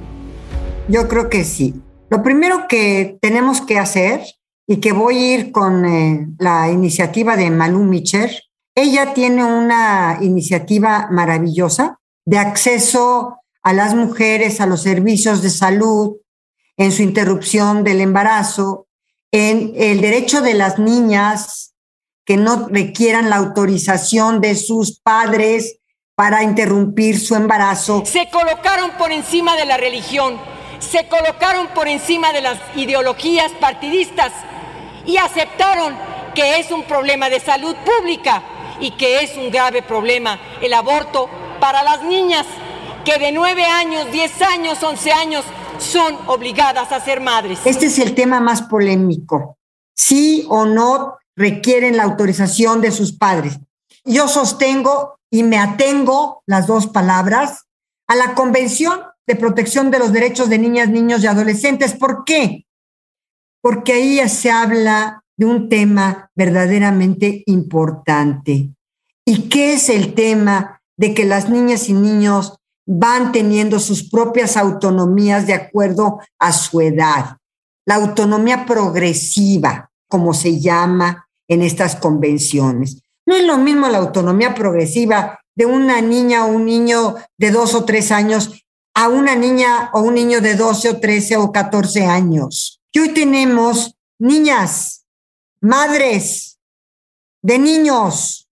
Yo 0.87 1.07
creo 1.07 1.29
que 1.29 1.43
sí. 1.43 1.73
Lo 2.09 2.23
primero 2.23 2.67
que 2.67 3.17
tenemos 3.21 3.61
que 3.61 3.79
hacer, 3.79 4.21
y 4.67 4.77
que 4.77 4.93
voy 4.93 5.17
a 5.17 5.35
ir 5.35 5.51
con 5.51 5.85
eh, 5.85 6.27
la 6.39 6.69
iniciativa 6.71 7.37
de 7.37 7.51
Malú 7.51 7.83
Micher, 7.83 8.31
ella 8.73 9.13
tiene 9.13 9.43
una 9.43 10.17
iniciativa 10.21 11.07
maravillosa 11.11 11.99
de 12.25 12.39
acceso 12.39 13.37
a 13.61 13.73
las 13.73 13.95
mujeres 13.95 14.59
a 14.59 14.65
los 14.65 14.81
servicios 14.81 15.41
de 15.41 15.49
salud, 15.49 16.17
en 16.77 16.91
su 16.91 17.03
interrupción 17.03 17.83
del 17.83 18.01
embarazo, 18.01 18.87
en 19.31 19.73
el 19.75 20.01
derecho 20.01 20.41
de 20.41 20.53
las 20.53 20.77
niñas 20.77 21.73
que 22.25 22.37
no 22.37 22.67
requieran 22.67 23.29
la 23.29 23.37
autorización 23.37 24.41
de 24.41 24.55
sus 24.55 24.99
padres 24.99 25.79
para 26.15 26.43
interrumpir 26.43 27.19
su 27.19 27.35
embarazo. 27.35 28.03
Se 28.05 28.29
colocaron 28.29 28.91
por 28.97 29.11
encima 29.11 29.55
de 29.55 29.65
la 29.65 29.77
religión, 29.77 30.37
se 30.79 31.07
colocaron 31.07 31.67
por 31.67 31.87
encima 31.87 32.33
de 32.33 32.41
las 32.41 32.59
ideologías 32.75 33.51
partidistas 33.59 34.31
y 35.05 35.17
aceptaron 35.17 35.95
que 36.33 36.59
es 36.59 36.71
un 36.71 36.83
problema 36.83 37.29
de 37.29 37.39
salud 37.39 37.75
pública 37.75 38.43
y 38.79 38.91
que 38.91 39.23
es 39.23 39.37
un 39.37 39.51
grave 39.51 39.81
problema 39.81 40.39
el 40.61 40.73
aborto 40.73 41.29
para 41.59 41.83
las 41.83 42.03
niñas 42.03 42.45
que 43.05 43.17
de 43.19 43.31
9 43.31 43.63
años, 43.63 44.11
10 44.11 44.41
años, 44.41 44.83
11 44.83 45.11
años 45.11 45.45
son 45.77 46.17
obligadas 46.27 46.91
a 46.91 46.99
ser 46.99 47.21
madres. 47.21 47.59
Este 47.65 47.85
es 47.85 47.99
el 47.99 48.15
tema 48.15 48.39
más 48.39 48.63
polémico. 48.63 49.57
Sí 49.93 50.45
o 50.49 50.65
no 50.65 51.17
requieren 51.35 51.97
la 51.97 52.03
autorización 52.03 52.81
de 52.81 52.91
sus 52.91 53.13
padres. 53.13 53.59
Yo 54.03 54.27
sostengo 54.27 55.19
y 55.29 55.43
me 55.43 55.57
atengo 55.57 56.43
las 56.45 56.67
dos 56.67 56.87
palabras 56.87 57.65
a 58.07 58.15
la 58.15 58.33
Convención 58.35 59.01
de 59.27 59.35
Protección 59.35 59.91
de 59.91 59.99
los 59.99 60.13
Derechos 60.13 60.49
de 60.49 60.57
Niñas, 60.57 60.89
Niños 60.89 61.23
y 61.23 61.27
Adolescentes. 61.27 61.93
¿Por 61.93 62.23
qué? 62.25 62.65
Porque 63.61 63.93
ahí 63.93 64.29
se 64.29 64.51
habla 64.51 65.23
de 65.37 65.45
un 65.45 65.69
tema 65.69 66.29
verdaderamente 66.35 67.43
importante. 67.47 68.69
¿Y 69.25 69.49
qué 69.49 69.73
es 69.73 69.89
el 69.89 70.13
tema 70.13 70.81
de 70.97 71.13
que 71.13 71.25
las 71.25 71.49
niñas 71.49 71.89
y 71.89 71.93
niños 71.93 72.57
van 72.85 73.31
teniendo 73.31 73.79
sus 73.79 74.09
propias 74.09 74.57
autonomías 74.57 75.47
de 75.47 75.53
acuerdo 75.53 76.19
a 76.39 76.53
su 76.53 76.81
edad. 76.81 77.37
La 77.85 77.95
autonomía 77.95 78.65
progresiva, 78.65 79.89
como 80.07 80.33
se 80.33 80.59
llama 80.59 81.27
en 81.47 81.61
estas 81.61 81.95
convenciones. 81.95 83.01
No 83.25 83.35
es 83.35 83.43
lo 83.43 83.57
mismo 83.57 83.87
la 83.87 83.99
autonomía 83.99 84.53
progresiva 84.53 85.39
de 85.55 85.65
una 85.65 86.01
niña 86.01 86.45
o 86.45 86.49
un 86.49 86.65
niño 86.65 87.15
de 87.37 87.51
dos 87.51 87.73
o 87.73 87.85
tres 87.85 88.11
años 88.11 88.64
a 88.95 89.09
una 89.09 89.35
niña 89.35 89.91
o 89.93 90.01
un 90.01 90.15
niño 90.15 90.41
de 90.41 90.55
12 90.55 90.89
o 90.89 90.99
13 90.99 91.37
o 91.37 91.51
14 91.51 92.05
años. 92.05 92.81
Y 92.93 92.99
hoy 92.99 93.09
tenemos 93.09 93.95
niñas, 94.17 95.05
madres 95.59 96.57
de 97.41 97.59
niños. 97.59 98.49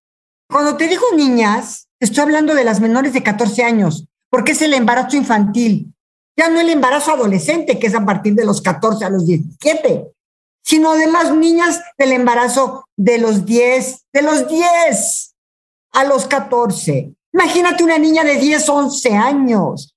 Cuando 0.50 0.76
te 0.76 0.90
digo 0.90 1.06
niñas, 1.16 1.88
estoy 2.00 2.24
hablando 2.24 2.54
de 2.54 2.66
las 2.66 2.82
menores 2.82 3.14
de 3.14 3.24
14 3.24 3.64
años, 3.64 4.06
porque 4.30 4.52
es 4.52 4.62
el 4.62 4.74
embarazo 4.74 5.16
infantil. 5.16 5.94
Ya 6.38 6.50
no 6.50 6.60
el 6.60 6.70
embarazo 6.70 7.14
adolescente, 7.14 7.80
que 7.80 7.88
es 7.88 7.96
a 7.96 8.06
partir 8.06 8.36
de 8.36 8.46
los 8.46 8.62
14 8.62 9.06
a 9.06 9.10
los 9.10 9.26
17, 9.26 10.12
sino 10.62 10.94
de 10.96 11.08
las 11.08 11.34
niñas 11.34 11.82
del 11.98 12.12
embarazo 12.12 12.86
de 12.98 13.18
los 13.18 13.46
10, 13.46 14.08
de 14.12 14.22
los 14.22 14.50
10 14.50 15.36
a 15.94 16.04
los 16.04 16.28
14. 16.28 17.14
Imagínate 17.32 17.84
una 17.84 17.98
niña 17.98 18.24
de 18.24 18.36
10, 18.36 18.68
11 18.68 19.14
años, 19.14 19.93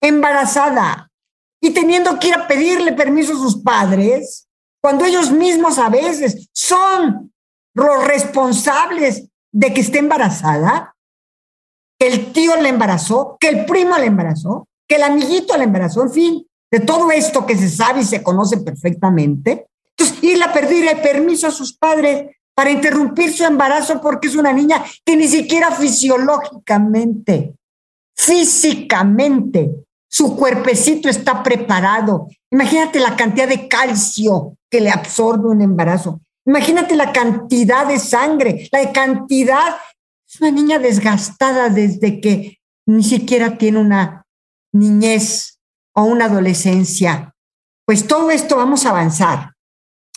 embarazada 0.00 1.10
y 1.60 1.70
teniendo 1.70 2.18
que 2.18 2.28
ir 2.28 2.34
a 2.34 2.46
pedirle 2.46 2.92
permiso 2.92 3.32
a 3.32 3.36
sus 3.36 3.62
padres, 3.62 4.48
cuando 4.80 5.04
ellos 5.04 5.30
mismos 5.30 5.78
a 5.78 5.88
veces 5.88 6.48
son 6.52 7.32
los 7.74 8.06
responsables 8.06 9.28
de 9.52 9.74
que 9.74 9.80
esté 9.80 9.98
embarazada, 9.98 10.94
que 11.98 12.06
el 12.06 12.32
tío 12.32 12.56
le 12.56 12.68
embarazó, 12.68 13.36
que 13.40 13.48
el 13.48 13.66
primo 13.66 13.98
le 13.98 14.06
embarazó, 14.06 14.68
que 14.86 14.96
el 14.96 15.02
amiguito 15.02 15.56
le 15.56 15.64
embarazó, 15.64 16.02
en 16.02 16.10
fin, 16.10 16.46
de 16.70 16.80
todo 16.80 17.10
esto 17.10 17.44
que 17.44 17.56
se 17.56 17.68
sabe 17.68 18.00
y 18.00 18.04
se 18.04 18.22
conoce 18.22 18.58
perfectamente. 18.58 19.66
Entonces, 19.96 20.22
irle 20.22 20.44
a 20.44 20.52
pedirle 20.52 20.96
permiso 20.96 21.48
a 21.48 21.50
sus 21.50 21.76
padres 21.76 22.36
para 22.54 22.70
interrumpir 22.70 23.32
su 23.32 23.44
embarazo 23.44 24.00
porque 24.00 24.28
es 24.28 24.36
una 24.36 24.52
niña 24.52 24.84
que 25.04 25.16
ni 25.16 25.26
siquiera 25.28 25.70
fisiológicamente, 25.72 27.54
físicamente, 28.16 29.86
su 30.08 30.36
cuerpecito 30.36 31.08
está 31.08 31.42
preparado. 31.42 32.28
Imagínate 32.50 32.98
la 32.98 33.16
cantidad 33.16 33.48
de 33.48 33.68
calcio 33.68 34.56
que 34.70 34.80
le 34.80 34.90
absorbe 34.90 35.48
un 35.48 35.60
embarazo. 35.60 36.20
Imagínate 36.46 36.96
la 36.96 37.12
cantidad 37.12 37.86
de 37.86 37.98
sangre, 37.98 38.68
la 38.72 38.90
cantidad. 38.92 39.76
Es 40.26 40.40
una 40.40 40.50
niña 40.50 40.78
desgastada 40.78 41.68
desde 41.68 42.20
que 42.20 42.58
ni 42.86 43.02
siquiera 43.02 43.58
tiene 43.58 43.80
una 43.80 44.24
niñez 44.72 45.58
o 45.94 46.04
una 46.04 46.24
adolescencia. 46.24 47.34
Pues 47.84 48.06
todo 48.06 48.30
esto 48.30 48.56
vamos 48.56 48.86
a 48.86 48.90
avanzar. 48.90 49.52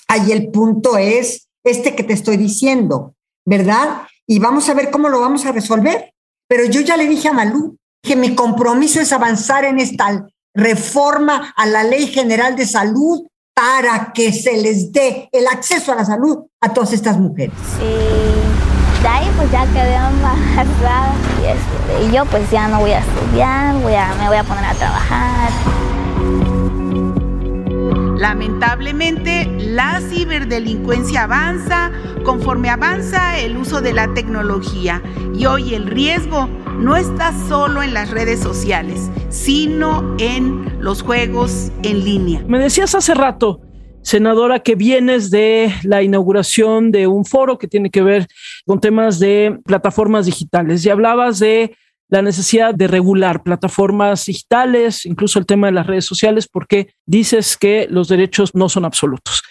Ahí 0.07 0.31
el 0.31 0.51
punto 0.51 0.97
es 0.97 1.49
este 1.63 1.95
que 1.95 2.03
te 2.03 2.13
estoy 2.13 2.37
diciendo, 2.37 3.15
¿verdad? 3.45 4.03
Y 4.25 4.39
vamos 4.39 4.69
a 4.69 4.73
ver 4.73 4.89
cómo 4.89 5.09
lo 5.09 5.19
vamos 5.19 5.45
a 5.45 5.51
resolver. 5.51 6.13
Pero 6.47 6.65
yo 6.65 6.81
ya 6.81 6.97
le 6.97 7.07
dije 7.07 7.27
a 7.27 7.33
Malú 7.33 7.77
que 8.01 8.15
mi 8.15 8.35
compromiso 8.35 8.99
es 8.99 9.11
avanzar 9.11 9.65
en 9.65 9.79
esta 9.79 10.25
reforma 10.53 11.53
a 11.55 11.65
la 11.65 11.83
Ley 11.83 12.07
General 12.07 12.55
de 12.55 12.65
Salud 12.65 13.23
para 13.53 14.11
que 14.13 14.33
se 14.33 14.57
les 14.57 14.91
dé 14.91 15.29
el 15.31 15.47
acceso 15.47 15.91
a 15.91 15.95
la 15.95 16.05
salud 16.05 16.45
a 16.61 16.73
todas 16.73 16.93
estas 16.93 17.17
mujeres. 17.17 17.55
Y 17.79 19.01
de 19.01 19.07
ahí 19.07 19.31
pues 19.35 19.51
ya 19.51 19.65
quedé 19.67 19.95
embarazada 19.95 21.13
y, 21.41 21.45
este, 21.45 22.09
y 22.09 22.15
yo 22.15 22.25
pues 22.25 22.49
ya 22.49 22.67
no 22.67 22.79
voy 22.79 22.91
a 22.91 22.99
estudiar, 22.99 23.75
voy 23.81 23.93
a, 23.93 24.13
me 24.15 24.27
voy 24.27 24.37
a 24.37 24.43
poner 24.43 24.65
a 24.65 24.73
trabajar. 24.73 25.51
Lamentablemente, 28.21 29.47
la 29.57 29.99
ciberdelincuencia 29.99 31.23
avanza 31.23 31.91
conforme 32.23 32.69
avanza 32.69 33.39
el 33.39 33.57
uso 33.57 33.81
de 33.81 33.93
la 33.93 34.13
tecnología 34.13 35.01
y 35.33 35.47
hoy 35.47 35.73
el 35.73 35.87
riesgo 35.87 36.47
no 36.77 36.95
está 36.97 37.33
solo 37.47 37.81
en 37.81 37.95
las 37.95 38.11
redes 38.11 38.39
sociales, 38.39 39.09
sino 39.29 40.15
en 40.19 40.71
los 40.79 41.01
juegos 41.01 41.71
en 41.81 42.05
línea. 42.05 42.43
Me 42.45 42.59
decías 42.59 42.93
hace 42.93 43.15
rato, 43.15 43.59
senadora, 44.03 44.59
que 44.59 44.75
vienes 44.75 45.31
de 45.31 45.73
la 45.81 46.03
inauguración 46.03 46.91
de 46.91 47.07
un 47.07 47.25
foro 47.25 47.57
que 47.57 47.67
tiene 47.67 47.89
que 47.89 48.03
ver 48.03 48.27
con 48.67 48.79
temas 48.79 49.17
de 49.17 49.57
plataformas 49.65 50.27
digitales 50.27 50.85
y 50.85 50.91
hablabas 50.91 51.39
de 51.39 51.75
la 52.11 52.21
necesidad 52.21 52.75
de 52.75 52.87
regular 52.87 53.41
plataformas 53.41 54.25
digitales, 54.25 55.05
incluso 55.05 55.39
el 55.39 55.45
tema 55.45 55.67
de 55.67 55.73
las 55.73 55.87
redes 55.87 56.05
sociales, 56.05 56.47
porque 56.47 56.93
dices 57.05 57.55
que 57.57 57.87
los 57.89 58.09
derechos 58.09 58.53
no 58.53 58.67
son 58.67 58.83
absolutos. 58.83 59.41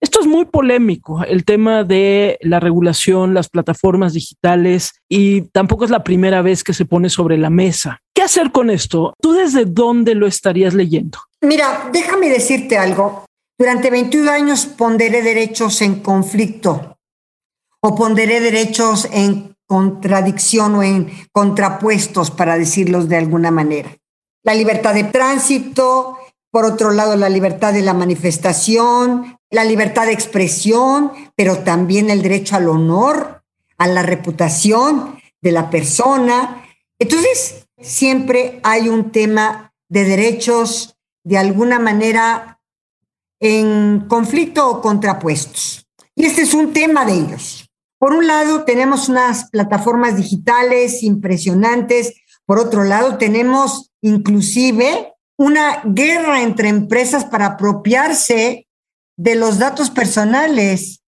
Esto 0.00 0.20
es 0.20 0.26
muy 0.26 0.44
polémico, 0.44 1.22
el 1.22 1.44
tema 1.44 1.84
de 1.84 2.36
la 2.40 2.58
regulación, 2.60 3.34
las 3.34 3.48
plataformas 3.48 4.14
digitales, 4.14 5.00
y 5.08 5.42
tampoco 5.42 5.84
es 5.84 5.90
la 5.90 6.02
primera 6.02 6.42
vez 6.42 6.64
que 6.64 6.74
se 6.74 6.84
pone 6.84 7.08
sobre 7.08 7.38
la 7.38 7.50
mesa. 7.50 8.00
¿Qué 8.12 8.22
hacer 8.22 8.50
con 8.50 8.68
esto? 8.68 9.14
¿Tú 9.22 9.32
desde 9.32 9.64
dónde 9.64 10.16
lo 10.16 10.26
estarías 10.26 10.74
leyendo? 10.74 11.18
Mira, 11.40 11.88
déjame 11.92 12.28
decirte 12.28 12.76
algo. 12.76 13.26
Durante 13.56 13.90
21 13.90 14.30
años 14.30 14.66
ponderé 14.66 15.22
derechos 15.22 15.82
en 15.82 16.00
conflicto 16.00 16.98
o 17.80 17.94
ponderé 17.94 18.40
derechos 18.40 19.08
en 19.12 19.54
contradicción 19.68 20.74
o 20.76 20.82
en 20.82 21.12
contrapuestos, 21.30 22.32
para 22.32 22.58
decirlos 22.58 23.08
de 23.08 23.16
alguna 23.16 23.50
manera. 23.50 23.96
La 24.42 24.54
libertad 24.54 24.94
de 24.94 25.04
tránsito, 25.04 26.18
por 26.50 26.64
otro 26.64 26.90
lado, 26.90 27.14
la 27.16 27.28
libertad 27.28 27.74
de 27.74 27.82
la 27.82 27.92
manifestación, 27.92 29.38
la 29.50 29.64
libertad 29.64 30.06
de 30.06 30.12
expresión, 30.12 31.12
pero 31.36 31.58
también 31.58 32.08
el 32.08 32.22
derecho 32.22 32.56
al 32.56 32.68
honor, 32.68 33.44
a 33.76 33.86
la 33.86 34.02
reputación 34.02 35.20
de 35.42 35.52
la 35.52 35.68
persona. 35.68 36.64
Entonces, 36.98 37.68
siempre 37.78 38.60
hay 38.62 38.88
un 38.88 39.12
tema 39.12 39.74
de 39.88 40.04
derechos 40.04 40.96
de 41.24 41.36
alguna 41.36 41.78
manera 41.78 42.58
en 43.40 44.06
conflicto 44.08 44.68
o 44.68 44.80
contrapuestos. 44.80 45.86
Y 46.14 46.24
este 46.24 46.42
es 46.42 46.54
un 46.54 46.72
tema 46.72 47.04
de 47.04 47.12
ellos. 47.12 47.67
Por 47.98 48.12
un 48.12 48.26
lado, 48.26 48.64
tenemos 48.64 49.08
unas 49.08 49.50
plataformas 49.50 50.16
digitales 50.16 51.02
impresionantes. 51.02 52.14
Por 52.46 52.58
otro 52.58 52.84
lado, 52.84 53.18
tenemos 53.18 53.90
inclusive 54.00 55.14
una 55.36 55.82
guerra 55.84 56.42
entre 56.42 56.68
empresas 56.68 57.24
para 57.24 57.46
apropiarse 57.46 58.68
de 59.16 59.34
los 59.34 59.58
datos 59.58 59.90
personales 59.90 61.02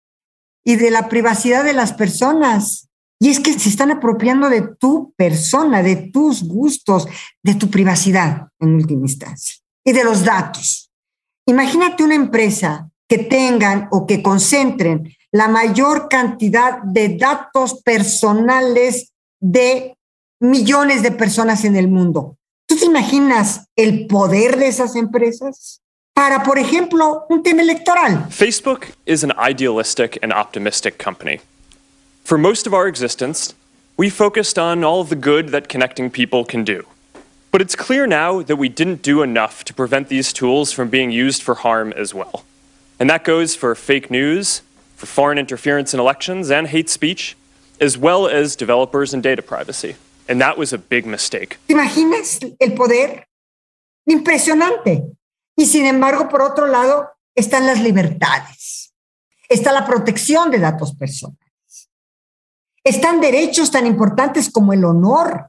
y 0.65 0.77
de 0.77 0.91
la 0.91 1.09
privacidad 1.09 1.65
de 1.65 1.75
las 1.75 1.93
personas. 1.93 2.89
Y 3.21 3.31
es 3.31 3.41
que 3.41 3.53
se 3.59 3.69
están 3.69 3.91
apropiando 3.91 4.49
de 4.49 4.63
tu 4.63 5.13
persona, 5.17 5.83
de 5.83 5.97
tus 5.97 6.45
gustos, 6.45 7.09
de 7.43 7.55
tu 7.55 7.69
privacidad 7.69 8.49
en 8.61 8.75
última 8.75 9.03
instancia 9.03 9.57
y 9.85 9.93
de 9.93 10.05
los 10.05 10.25
datos. 10.25 10.91
Imagínate 11.47 12.05
una 12.05 12.15
empresa 12.15 12.91
que 13.09 13.19
tengan 13.19 13.89
o 13.91 14.07
que 14.07 14.23
concentren 14.23 15.11
la 15.33 15.49
mayor 15.49 16.09
cantidad 16.09 16.83
de 16.83 17.17
datos 17.17 17.83
personales 17.83 19.13
de 19.41 19.97
millones 20.41 21.03
de 21.03 21.11
personas 21.11 21.65
en 21.65 21.77
el 21.77 21.89
mundo. 21.89 22.37
¿Tú 22.67 22.77
te 22.77 22.87
imaginas 22.87 23.67
el 23.77 24.07
poder 24.07 24.57
de 24.57 24.69
esas 24.69 24.95
empresas? 24.97 25.81
Para, 26.15 26.43
por 26.43 26.59
ejemplo, 26.59 27.27
un 27.29 27.43
tema 27.43 27.63
electoral. 27.63 28.27
Facebook 28.31 28.89
is 29.07 29.23
an 29.23 29.33
idealistic 29.39 30.19
and 30.23 30.33
optimistic 30.33 30.99
company. 30.99 31.41
For 32.25 32.37
most 32.37 32.67
of 32.67 32.75
our 32.75 32.89
existence, 32.89 33.55
we 33.97 34.11
focused 34.11 34.59
on 34.59 34.85
all 34.85 35.01
of 35.01 35.09
the 35.09 35.17
good 35.17 35.51
that 35.51 35.69
connecting 35.69 36.11
people 36.11 36.45
can 36.45 36.65
do. 36.65 36.85
But 37.51 37.63
it's 37.63 37.75
clear 37.75 38.07
now 38.07 38.43
that 38.43 38.57
we 38.57 38.69
didn't 38.69 39.03
do 39.03 39.23
enough 39.23 39.65
to 39.65 39.73
prevent 39.73 40.09
these 40.09 40.33
tools 40.33 40.73
from 40.73 40.91
being 40.91 41.11
used 41.11 41.43
for 41.43 41.55
harm 41.55 41.93
as 41.97 42.13
well. 42.13 42.45
And 43.01 43.09
that 43.09 43.25
goes 43.25 43.55
for 43.55 43.75
fake 43.75 44.11
news, 44.11 44.63
for 44.99 45.07
foreign 45.07 45.39
interference 45.39 45.95
in 45.95 46.01
elections 46.01 46.51
and 46.51 46.67
hate 46.67 46.91
speech, 46.91 47.37
as 47.81 47.97
well 47.97 48.27
as 48.27 48.57
developers 48.57 49.15
and 49.15 49.23
data 49.23 49.43
privacy. 49.43 49.95
And 50.29 50.41
that 50.41 50.59
was 50.59 50.73
a 50.73 50.79
big 50.79 51.07
mistake. 51.07 51.57
¿Te 51.69 51.75
imaginas 51.75 52.43
el 52.61 52.75
poder? 52.75 53.25
Impresionante. 54.07 55.05
Y 55.57 55.67
sin 55.67 55.87
embargo, 55.87 56.29
por 56.29 56.43
otro 56.43 56.67
lado, 56.67 57.09
están 57.35 57.67
las 57.67 57.81
libertades. 57.81 58.93
Está 59.49 59.73
la 59.73 59.87
protección 59.87 60.51
de 60.51 60.59
datos 60.59 60.95
personales. 60.95 61.89
Están 62.83 63.21
derechos 63.21 63.71
tan 63.71 63.87
importantes 63.87 64.51
como 64.51 64.73
el 64.73 64.85
honor, 64.85 65.49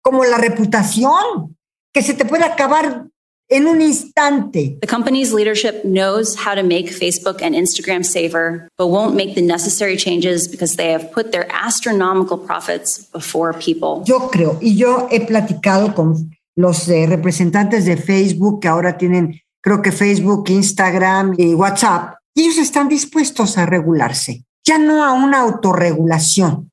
como 0.00 0.24
la 0.24 0.38
reputación, 0.38 1.56
que 1.92 2.02
se 2.02 2.14
te 2.14 2.24
puede 2.24 2.44
acabar 2.44 3.06
en 3.54 3.66
un 3.66 3.80
instante. 3.80 4.78
The 4.80 4.86
company's 4.86 5.32
leadership 5.32 5.84
knows 5.84 6.34
how 6.36 6.54
to 6.54 6.62
make 6.62 6.90
Facebook 6.90 7.42
and 7.42 7.54
Instagram 7.54 8.04
safer, 8.04 8.68
but 8.76 8.88
won't 8.88 9.14
make 9.14 9.34
the 9.34 9.42
necessary 9.42 9.96
changes 9.96 10.48
because 10.48 10.76
they 10.76 10.92
have 10.92 11.12
put 11.12 11.32
their 11.32 11.46
astronomical 11.50 12.38
profits 12.38 13.06
before 13.12 13.52
people. 13.52 14.02
Yo 14.04 14.28
creo, 14.30 14.58
y 14.60 14.76
yo 14.76 15.08
he 15.10 15.20
platicado 15.20 15.94
con 15.94 16.30
los 16.56 16.88
eh, 16.88 17.06
representantes 17.06 17.84
de 17.84 17.96
Facebook 17.96 18.60
que 18.60 18.68
ahora 18.68 18.96
tienen, 18.96 19.40
creo 19.62 19.82
que 19.82 19.92
Facebook, 19.92 20.48
Instagram 20.48 21.34
y 21.38 21.54
WhatsApp, 21.54 22.16
y 22.34 22.42
ellos 22.42 22.58
están 22.58 22.88
dispuestos 22.88 23.56
a 23.58 23.66
regularse. 23.66 24.44
ya 24.64 24.78
no 24.78 25.04
a 25.04 25.12
una 25.12 25.40
autorregulación, 25.40 26.72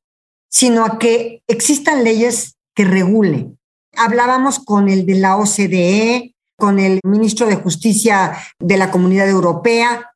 sino 0.49 0.85
a 0.85 0.97
que 0.97 1.43
existan 1.47 2.03
leyes 2.03 2.55
que 2.73 2.85
regulen. 2.85 3.59
Hablábamos 3.95 4.59
con 4.59 4.87
el 4.87 5.05
de 5.05 5.15
la 5.15 5.35
OCDE, 5.35 6.30
con 6.61 6.77
el 6.77 6.99
ministro 7.03 7.47
de 7.47 7.55
Justicia 7.55 8.37
de 8.59 8.77
la 8.77 8.91
Comunidad 8.91 9.27
Europea, 9.27 10.11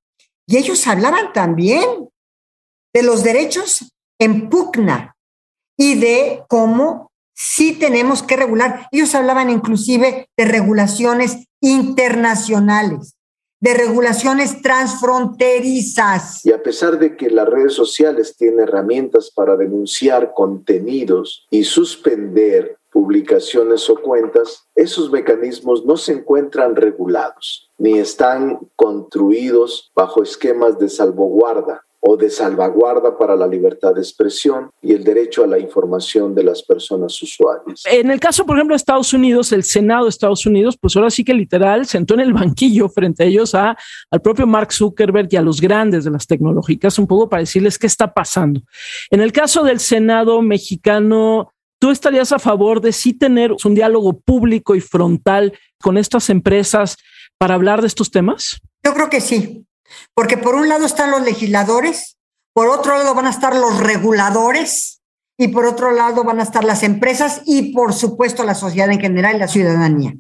y 0.46 0.58
ellos 0.58 0.86
hablaban 0.86 1.34
también 1.34 2.08
de 2.94 3.02
los 3.02 3.24
derechos 3.24 3.92
en 4.20 4.48
pugna 4.48 5.16
y 5.76 5.96
de 5.96 6.44
cómo 6.48 7.10
sí 7.34 7.74
tenemos 7.74 8.22
que 8.22 8.36
regular. 8.36 8.88
Ellos 8.92 9.16
hablaban 9.16 9.50
inclusive 9.50 10.30
de 10.38 10.46
regulaciones 10.46 11.48
internacionales, 11.62 13.16
de 13.60 13.74
regulaciones 13.74 14.62
transfronterizas. 14.62 16.46
Y 16.46 16.52
a 16.54 16.62
pesar 16.62 17.00
de 17.00 17.18
que 17.18 17.32
las 17.32 17.50
redes 17.50 17.74
sociales 17.74 18.36
tienen 18.38 18.60
herramientas 18.60 19.32
para 19.36 19.58
denunciar 19.58 20.34
contenidos 20.36 21.48
y 21.50 21.64
suspender 21.64 22.78
publicaciones 22.96 23.90
o 23.90 23.96
cuentas, 23.98 24.70
esos 24.74 25.12
mecanismos 25.12 25.86
no 25.86 25.98
se 25.98 26.14
encuentran 26.14 26.78
regulados 26.78 27.70
ni 27.78 28.00
están 28.00 28.58
construidos 28.78 29.92
bajo 29.94 30.24
esquemas 30.24 30.80
de 30.80 30.88
salvaguarda 30.88 31.84
o 32.00 32.16
de 32.16 32.30
salvaguarda 32.30 33.18
para 33.18 33.36
la 33.36 33.48
libertad 33.48 33.94
de 33.96 34.00
expresión 34.00 34.70
y 34.82 34.94
el 34.94 35.04
derecho 35.04 35.44
a 35.44 35.48
la 35.48 35.60
información 35.60 36.36
de 36.36 36.44
las 36.44 36.62
personas 36.64 37.22
usuarias. 37.22 37.84
En 37.86 38.12
el 38.12 38.20
caso, 38.20 38.46
por 38.46 38.56
ejemplo, 38.56 38.76
de 38.76 38.78
Estados 38.78 39.12
Unidos, 39.12 39.52
el 39.52 39.64
Senado 39.64 40.04
de 40.04 40.12
Estados 40.12 40.46
Unidos, 40.46 40.78
pues 40.80 40.96
ahora 40.96 41.10
sí 41.10 41.26
que 41.26 41.34
literal 41.34 41.88
sentó 41.88 42.14
en 42.14 42.22
el 42.22 42.32
banquillo 42.32 42.88
frente 42.96 43.24
a 43.24 43.26
ellos 43.26 43.56
a, 43.56 43.76
al 44.10 44.22
propio 44.22 44.48
Mark 44.48 44.72
Zuckerberg 44.72 45.28
y 45.32 45.36
a 45.36 45.42
los 45.42 45.60
grandes 45.60 46.06
de 46.06 46.12
las 46.12 46.28
tecnológicas, 46.28 46.98
un 46.98 47.08
poco 47.08 47.28
para 47.28 47.42
decirles 47.42 47.78
qué 47.78 47.88
está 47.88 48.14
pasando. 48.14 48.62
En 49.10 49.20
el 49.20 49.34
caso 49.34 49.64
del 49.64 49.82
Senado 49.82 50.42
mexicano, 50.42 51.55
¿tú 51.86 51.92
estarías 51.92 52.32
a 52.32 52.40
favor 52.40 52.82
de 52.82 52.92
sí 52.92 53.14
tener 53.14 53.56
un 53.64 53.76
diálogo 53.76 54.20
público 54.20 54.74
y 54.74 54.82
frontal 54.82 55.56
con 55.80 56.00
estas 56.00 56.32
empresas 56.32 56.98
para 57.38 57.54
hablar 57.54 57.82
de 57.82 57.86
estos 57.86 58.10
temas? 58.10 58.60
Yo 58.84 58.96
creo 58.96 59.08
que 59.08 59.22
sí. 59.22 59.68
Porque 60.16 60.36
por 60.36 60.56
un 60.56 60.68
lado 60.68 60.88
están 60.88 61.12
los 61.12 61.22
legisladores, 61.22 62.18
por 62.56 62.70
otro 62.70 62.98
lado 62.98 63.14
van 63.14 63.28
a 63.28 63.30
estar 63.30 63.56
los 63.56 63.80
reguladores 63.80 65.04
y 65.38 65.50
por 65.50 65.68
otro 65.68 65.92
lado 65.92 66.24
van 66.24 66.40
a 66.40 66.44
estar 66.44 66.64
las 66.64 66.82
empresas 66.82 67.44
y 67.46 67.72
por 67.72 67.94
supuesto 67.94 68.44
la 68.44 68.56
sociedad 68.56 68.90
en 68.90 69.00
general 69.00 69.36
y 69.36 69.40
la 69.42 69.48
ciudadanía. 69.48 70.16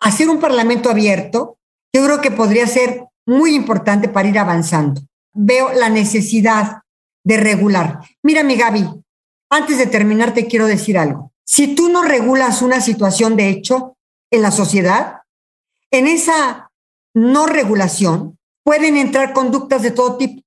Hacer 0.00 0.28
un 0.28 0.40
parlamento 0.40 0.90
abierto, 0.90 1.58
yo 1.94 2.04
creo 2.04 2.20
que 2.20 2.32
podría 2.32 2.66
ser 2.66 3.04
muy 3.24 3.54
importante 3.54 4.08
para 4.08 4.26
ir 4.26 4.40
avanzando. 4.40 5.02
Veo 5.32 5.72
la 5.72 5.88
necesidad 5.88 6.78
de 7.22 7.36
regular. 7.36 8.00
Mira, 8.24 8.42
mi 8.42 8.56
Gaby, 8.56 8.88
antes 9.50 9.78
de 9.78 9.86
terminar 9.86 10.34
te 10.34 10.46
quiero 10.46 10.66
decir 10.66 10.98
algo. 10.98 11.32
Si 11.44 11.74
tú 11.74 11.88
no 11.88 12.02
regulas 12.02 12.62
una 12.62 12.80
situación 12.80 13.36
de 13.36 13.48
hecho 13.48 13.96
en 14.30 14.42
la 14.42 14.50
sociedad, 14.50 15.20
en 15.90 16.06
esa 16.06 16.70
no 17.14 17.46
regulación 17.46 18.38
pueden 18.64 18.96
entrar 18.96 19.32
conductas 19.32 19.82
de 19.82 19.92
todo 19.92 20.16
tipo, 20.16 20.42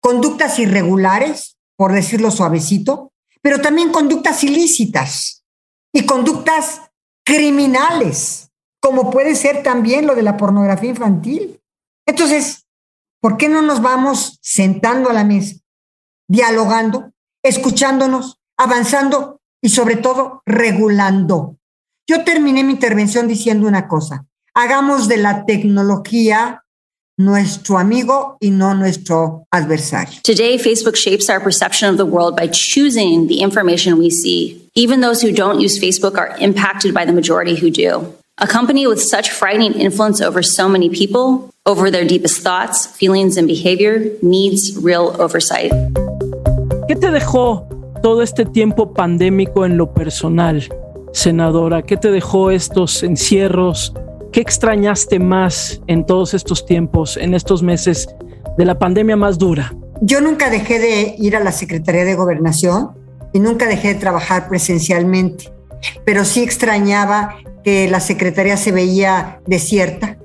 conductas 0.00 0.58
irregulares, 0.58 1.56
por 1.76 1.92
decirlo 1.92 2.30
suavecito, 2.30 3.12
pero 3.42 3.60
también 3.60 3.90
conductas 3.90 4.44
ilícitas 4.44 5.44
y 5.92 6.06
conductas 6.06 6.82
criminales, 7.24 8.50
como 8.80 9.10
puede 9.10 9.34
ser 9.34 9.62
también 9.62 10.06
lo 10.06 10.14
de 10.14 10.22
la 10.22 10.36
pornografía 10.36 10.90
infantil. 10.90 11.60
Entonces, 12.06 12.66
¿por 13.20 13.36
qué 13.36 13.48
no 13.48 13.62
nos 13.62 13.82
vamos 13.82 14.38
sentando 14.42 15.10
a 15.10 15.14
la 15.14 15.24
mesa, 15.24 15.56
dialogando, 16.28 17.12
escuchándonos, 17.42 18.40
avanzando 18.58 19.40
y 19.62 19.68
sobre 19.68 19.96
todo 19.96 20.42
regulando? 20.46 21.56
Yo 22.06 22.24
terminé 22.24 22.64
mi 22.64 22.72
intervención 22.72 23.26
diciendo 23.26 23.66
una 23.66 23.88
cosa, 23.88 24.26
hagamos 24.54 25.08
de 25.08 25.16
la 25.16 25.44
tecnología 25.46 26.64
nuestro 27.16 27.78
amigo 27.78 28.36
y 28.40 28.50
no 28.50 28.74
nuestro 28.74 29.46
adversario. 29.50 30.20
Today, 30.22 30.58
Facebook 30.58 30.96
shapes 30.96 31.30
our 31.30 31.40
perception 31.40 31.88
of 31.88 31.96
the 31.96 32.04
world 32.04 32.36
by 32.36 32.48
choosing 32.48 33.28
the 33.28 33.40
information 33.40 33.98
we 33.98 34.10
see. 34.10 34.68
Even 34.74 35.00
those 35.00 35.22
who 35.22 35.32
don't 35.32 35.60
use 35.60 35.78
Facebook 35.78 36.18
are 36.18 36.36
impacted 36.38 36.92
by 36.92 37.04
the 37.04 37.12
majority 37.12 37.54
who 37.54 37.70
do. 37.70 38.12
A 38.38 38.48
company 38.48 38.86
with 38.88 39.00
such 39.00 39.30
frightening 39.30 39.74
influence 39.74 40.20
over 40.20 40.42
so 40.42 40.68
many 40.68 40.90
people, 40.90 41.54
over 41.66 41.88
their 41.88 42.04
deepest 42.04 42.42
thoughts, 42.42 42.84
feelings, 42.84 43.36
and 43.36 43.46
behavior, 43.46 44.10
needs 44.22 44.76
real 44.76 45.14
oversight. 45.20 45.70
¿Qué 46.88 46.96
te 46.96 47.12
dejó 47.12 47.68
todo 48.04 48.20
este 48.20 48.44
tiempo 48.44 48.92
pandémico 48.92 49.64
en 49.64 49.78
lo 49.78 49.94
personal, 49.94 50.62
senadora? 51.14 51.80
¿Qué 51.80 51.96
te 51.96 52.10
dejó 52.10 52.50
estos 52.50 53.02
encierros? 53.02 53.94
¿Qué 54.30 54.42
extrañaste 54.42 55.18
más 55.18 55.80
en 55.86 56.04
todos 56.04 56.34
estos 56.34 56.66
tiempos, 56.66 57.16
en 57.16 57.32
estos 57.32 57.62
meses 57.62 58.06
de 58.58 58.66
la 58.66 58.78
pandemia 58.78 59.16
más 59.16 59.38
dura? 59.38 59.74
Yo 60.02 60.20
nunca 60.20 60.50
dejé 60.50 60.78
de 60.80 61.14
ir 61.16 61.34
a 61.34 61.40
la 61.40 61.50
Secretaría 61.50 62.04
de 62.04 62.14
Gobernación 62.14 62.90
y 63.32 63.40
nunca 63.40 63.66
dejé 63.66 63.94
de 63.94 64.00
trabajar 64.00 64.50
presencialmente, 64.50 65.50
pero 66.04 66.26
sí 66.26 66.42
extrañaba 66.42 67.36
que 67.64 67.88
la 67.88 68.00
Secretaría 68.00 68.58
se 68.58 68.70
veía 68.70 69.40
desierta. 69.46 70.18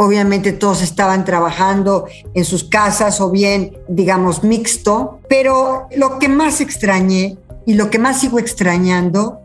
Obviamente 0.00 0.52
todos 0.52 0.80
estaban 0.80 1.24
trabajando 1.24 2.06
en 2.32 2.44
sus 2.44 2.62
casas 2.62 3.20
o 3.20 3.32
bien, 3.32 3.76
digamos, 3.88 4.44
mixto, 4.44 5.18
pero 5.28 5.88
lo 5.96 6.20
que 6.20 6.28
más 6.28 6.60
extrañé 6.60 7.36
y 7.66 7.74
lo 7.74 7.90
que 7.90 7.98
más 7.98 8.20
sigo 8.20 8.38
extrañando 8.38 9.40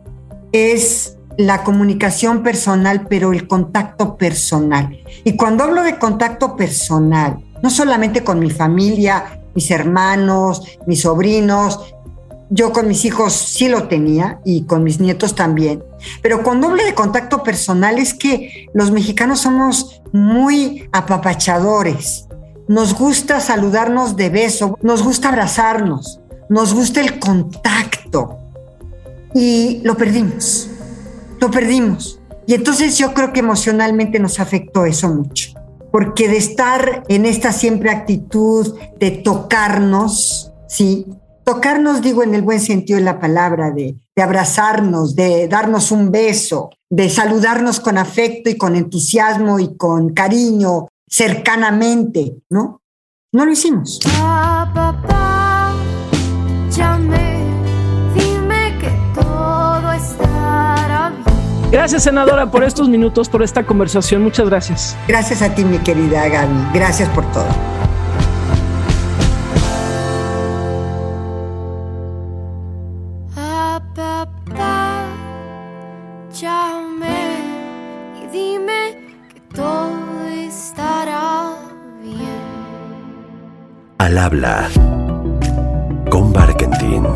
es 0.52 1.16
la 1.36 1.64
comunicación 1.64 2.44
personal, 2.44 3.08
pero 3.08 3.32
el 3.32 3.48
contacto 3.48 4.16
personal. 4.16 4.96
Y 5.24 5.36
cuando 5.36 5.64
hablo 5.64 5.82
de 5.82 5.98
contacto 5.98 6.54
personal, 6.54 7.44
no 7.60 7.68
solamente 7.68 8.22
con 8.22 8.38
mi 8.38 8.50
familia, 8.50 9.40
mis 9.56 9.72
hermanos, 9.72 10.62
mis 10.86 11.00
sobrinos, 11.00 11.96
yo 12.50 12.72
con 12.72 12.88
mis 12.88 13.04
hijos 13.04 13.32
sí 13.32 13.68
lo 13.68 13.88
tenía 13.88 14.40
y 14.44 14.64
con 14.64 14.84
mis 14.84 15.00
nietos 15.00 15.34
también. 15.34 15.82
Pero 16.22 16.42
cuando 16.42 16.68
hablo 16.68 16.84
de 16.84 16.94
contacto 16.94 17.42
personal 17.42 17.98
es 17.98 18.14
que 18.14 18.66
los 18.74 18.90
mexicanos 18.90 19.40
somos 19.40 20.02
muy 20.12 20.88
apapachadores. 20.92 22.26
Nos 22.68 22.94
gusta 22.94 23.40
saludarnos 23.40 24.16
de 24.16 24.30
beso, 24.30 24.78
nos 24.82 25.02
gusta 25.02 25.28
abrazarnos, 25.28 26.20
nos 26.48 26.72
gusta 26.74 27.00
el 27.00 27.18
contacto. 27.18 28.38
Y 29.34 29.80
lo 29.82 29.96
perdimos 29.96 30.70
lo 31.44 31.50
perdimos. 31.50 32.20
Y 32.46 32.54
entonces 32.54 32.98
yo 32.98 33.14
creo 33.14 33.32
que 33.32 33.40
emocionalmente 33.40 34.18
nos 34.18 34.40
afectó 34.40 34.84
eso 34.86 35.08
mucho, 35.08 35.52
porque 35.92 36.28
de 36.28 36.38
estar 36.38 37.04
en 37.08 37.26
esta 37.26 37.52
siempre 37.52 37.90
actitud 37.90 38.74
de 38.98 39.10
tocarnos, 39.10 40.52
¿sí? 40.66 41.06
Tocarnos, 41.44 42.00
digo 42.00 42.22
en 42.22 42.34
el 42.34 42.42
buen 42.42 42.60
sentido 42.60 42.98
de 42.98 43.04
la 43.04 43.20
palabra, 43.20 43.70
de, 43.70 43.96
de 44.16 44.22
abrazarnos, 44.22 45.14
de 45.14 45.46
darnos 45.46 45.90
un 45.90 46.10
beso, 46.10 46.70
de 46.88 47.10
saludarnos 47.10 47.80
con 47.80 47.98
afecto 47.98 48.48
y 48.48 48.56
con 48.56 48.76
entusiasmo 48.76 49.58
y 49.58 49.76
con 49.76 50.14
cariño, 50.14 50.88
cercanamente, 51.06 52.36
¿no? 52.48 52.80
No 53.32 53.44
lo 53.44 53.52
hicimos. 53.52 54.00
Gracias, 61.70 62.04
senadora, 62.04 62.50
por 62.50 62.62
estos 62.62 62.88
minutos, 62.88 63.28
por 63.28 63.42
esta 63.42 63.66
conversación. 63.66 64.22
Muchas 64.22 64.48
gracias. 64.48 64.96
Gracias 65.08 65.42
a 65.42 65.54
ti, 65.54 65.64
mi 65.64 65.78
querida 65.78 66.28
Gaby. 66.28 66.68
Gracias 66.72 67.08
por 67.08 67.24
todo. 67.32 67.48
Al 84.04 84.18
habla 84.18 84.68
con 86.10 86.30
Barkentin. 86.30 87.06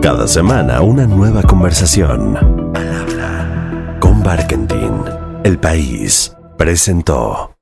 Cada 0.00 0.26
semana 0.26 0.80
una 0.80 1.06
nueva 1.06 1.42
conversación. 1.42 2.38
Al 2.74 2.94
habla. 2.94 3.98
Barkentin, 4.24 5.04
El 5.44 5.58
País, 5.58 6.34
presentó. 6.56 7.57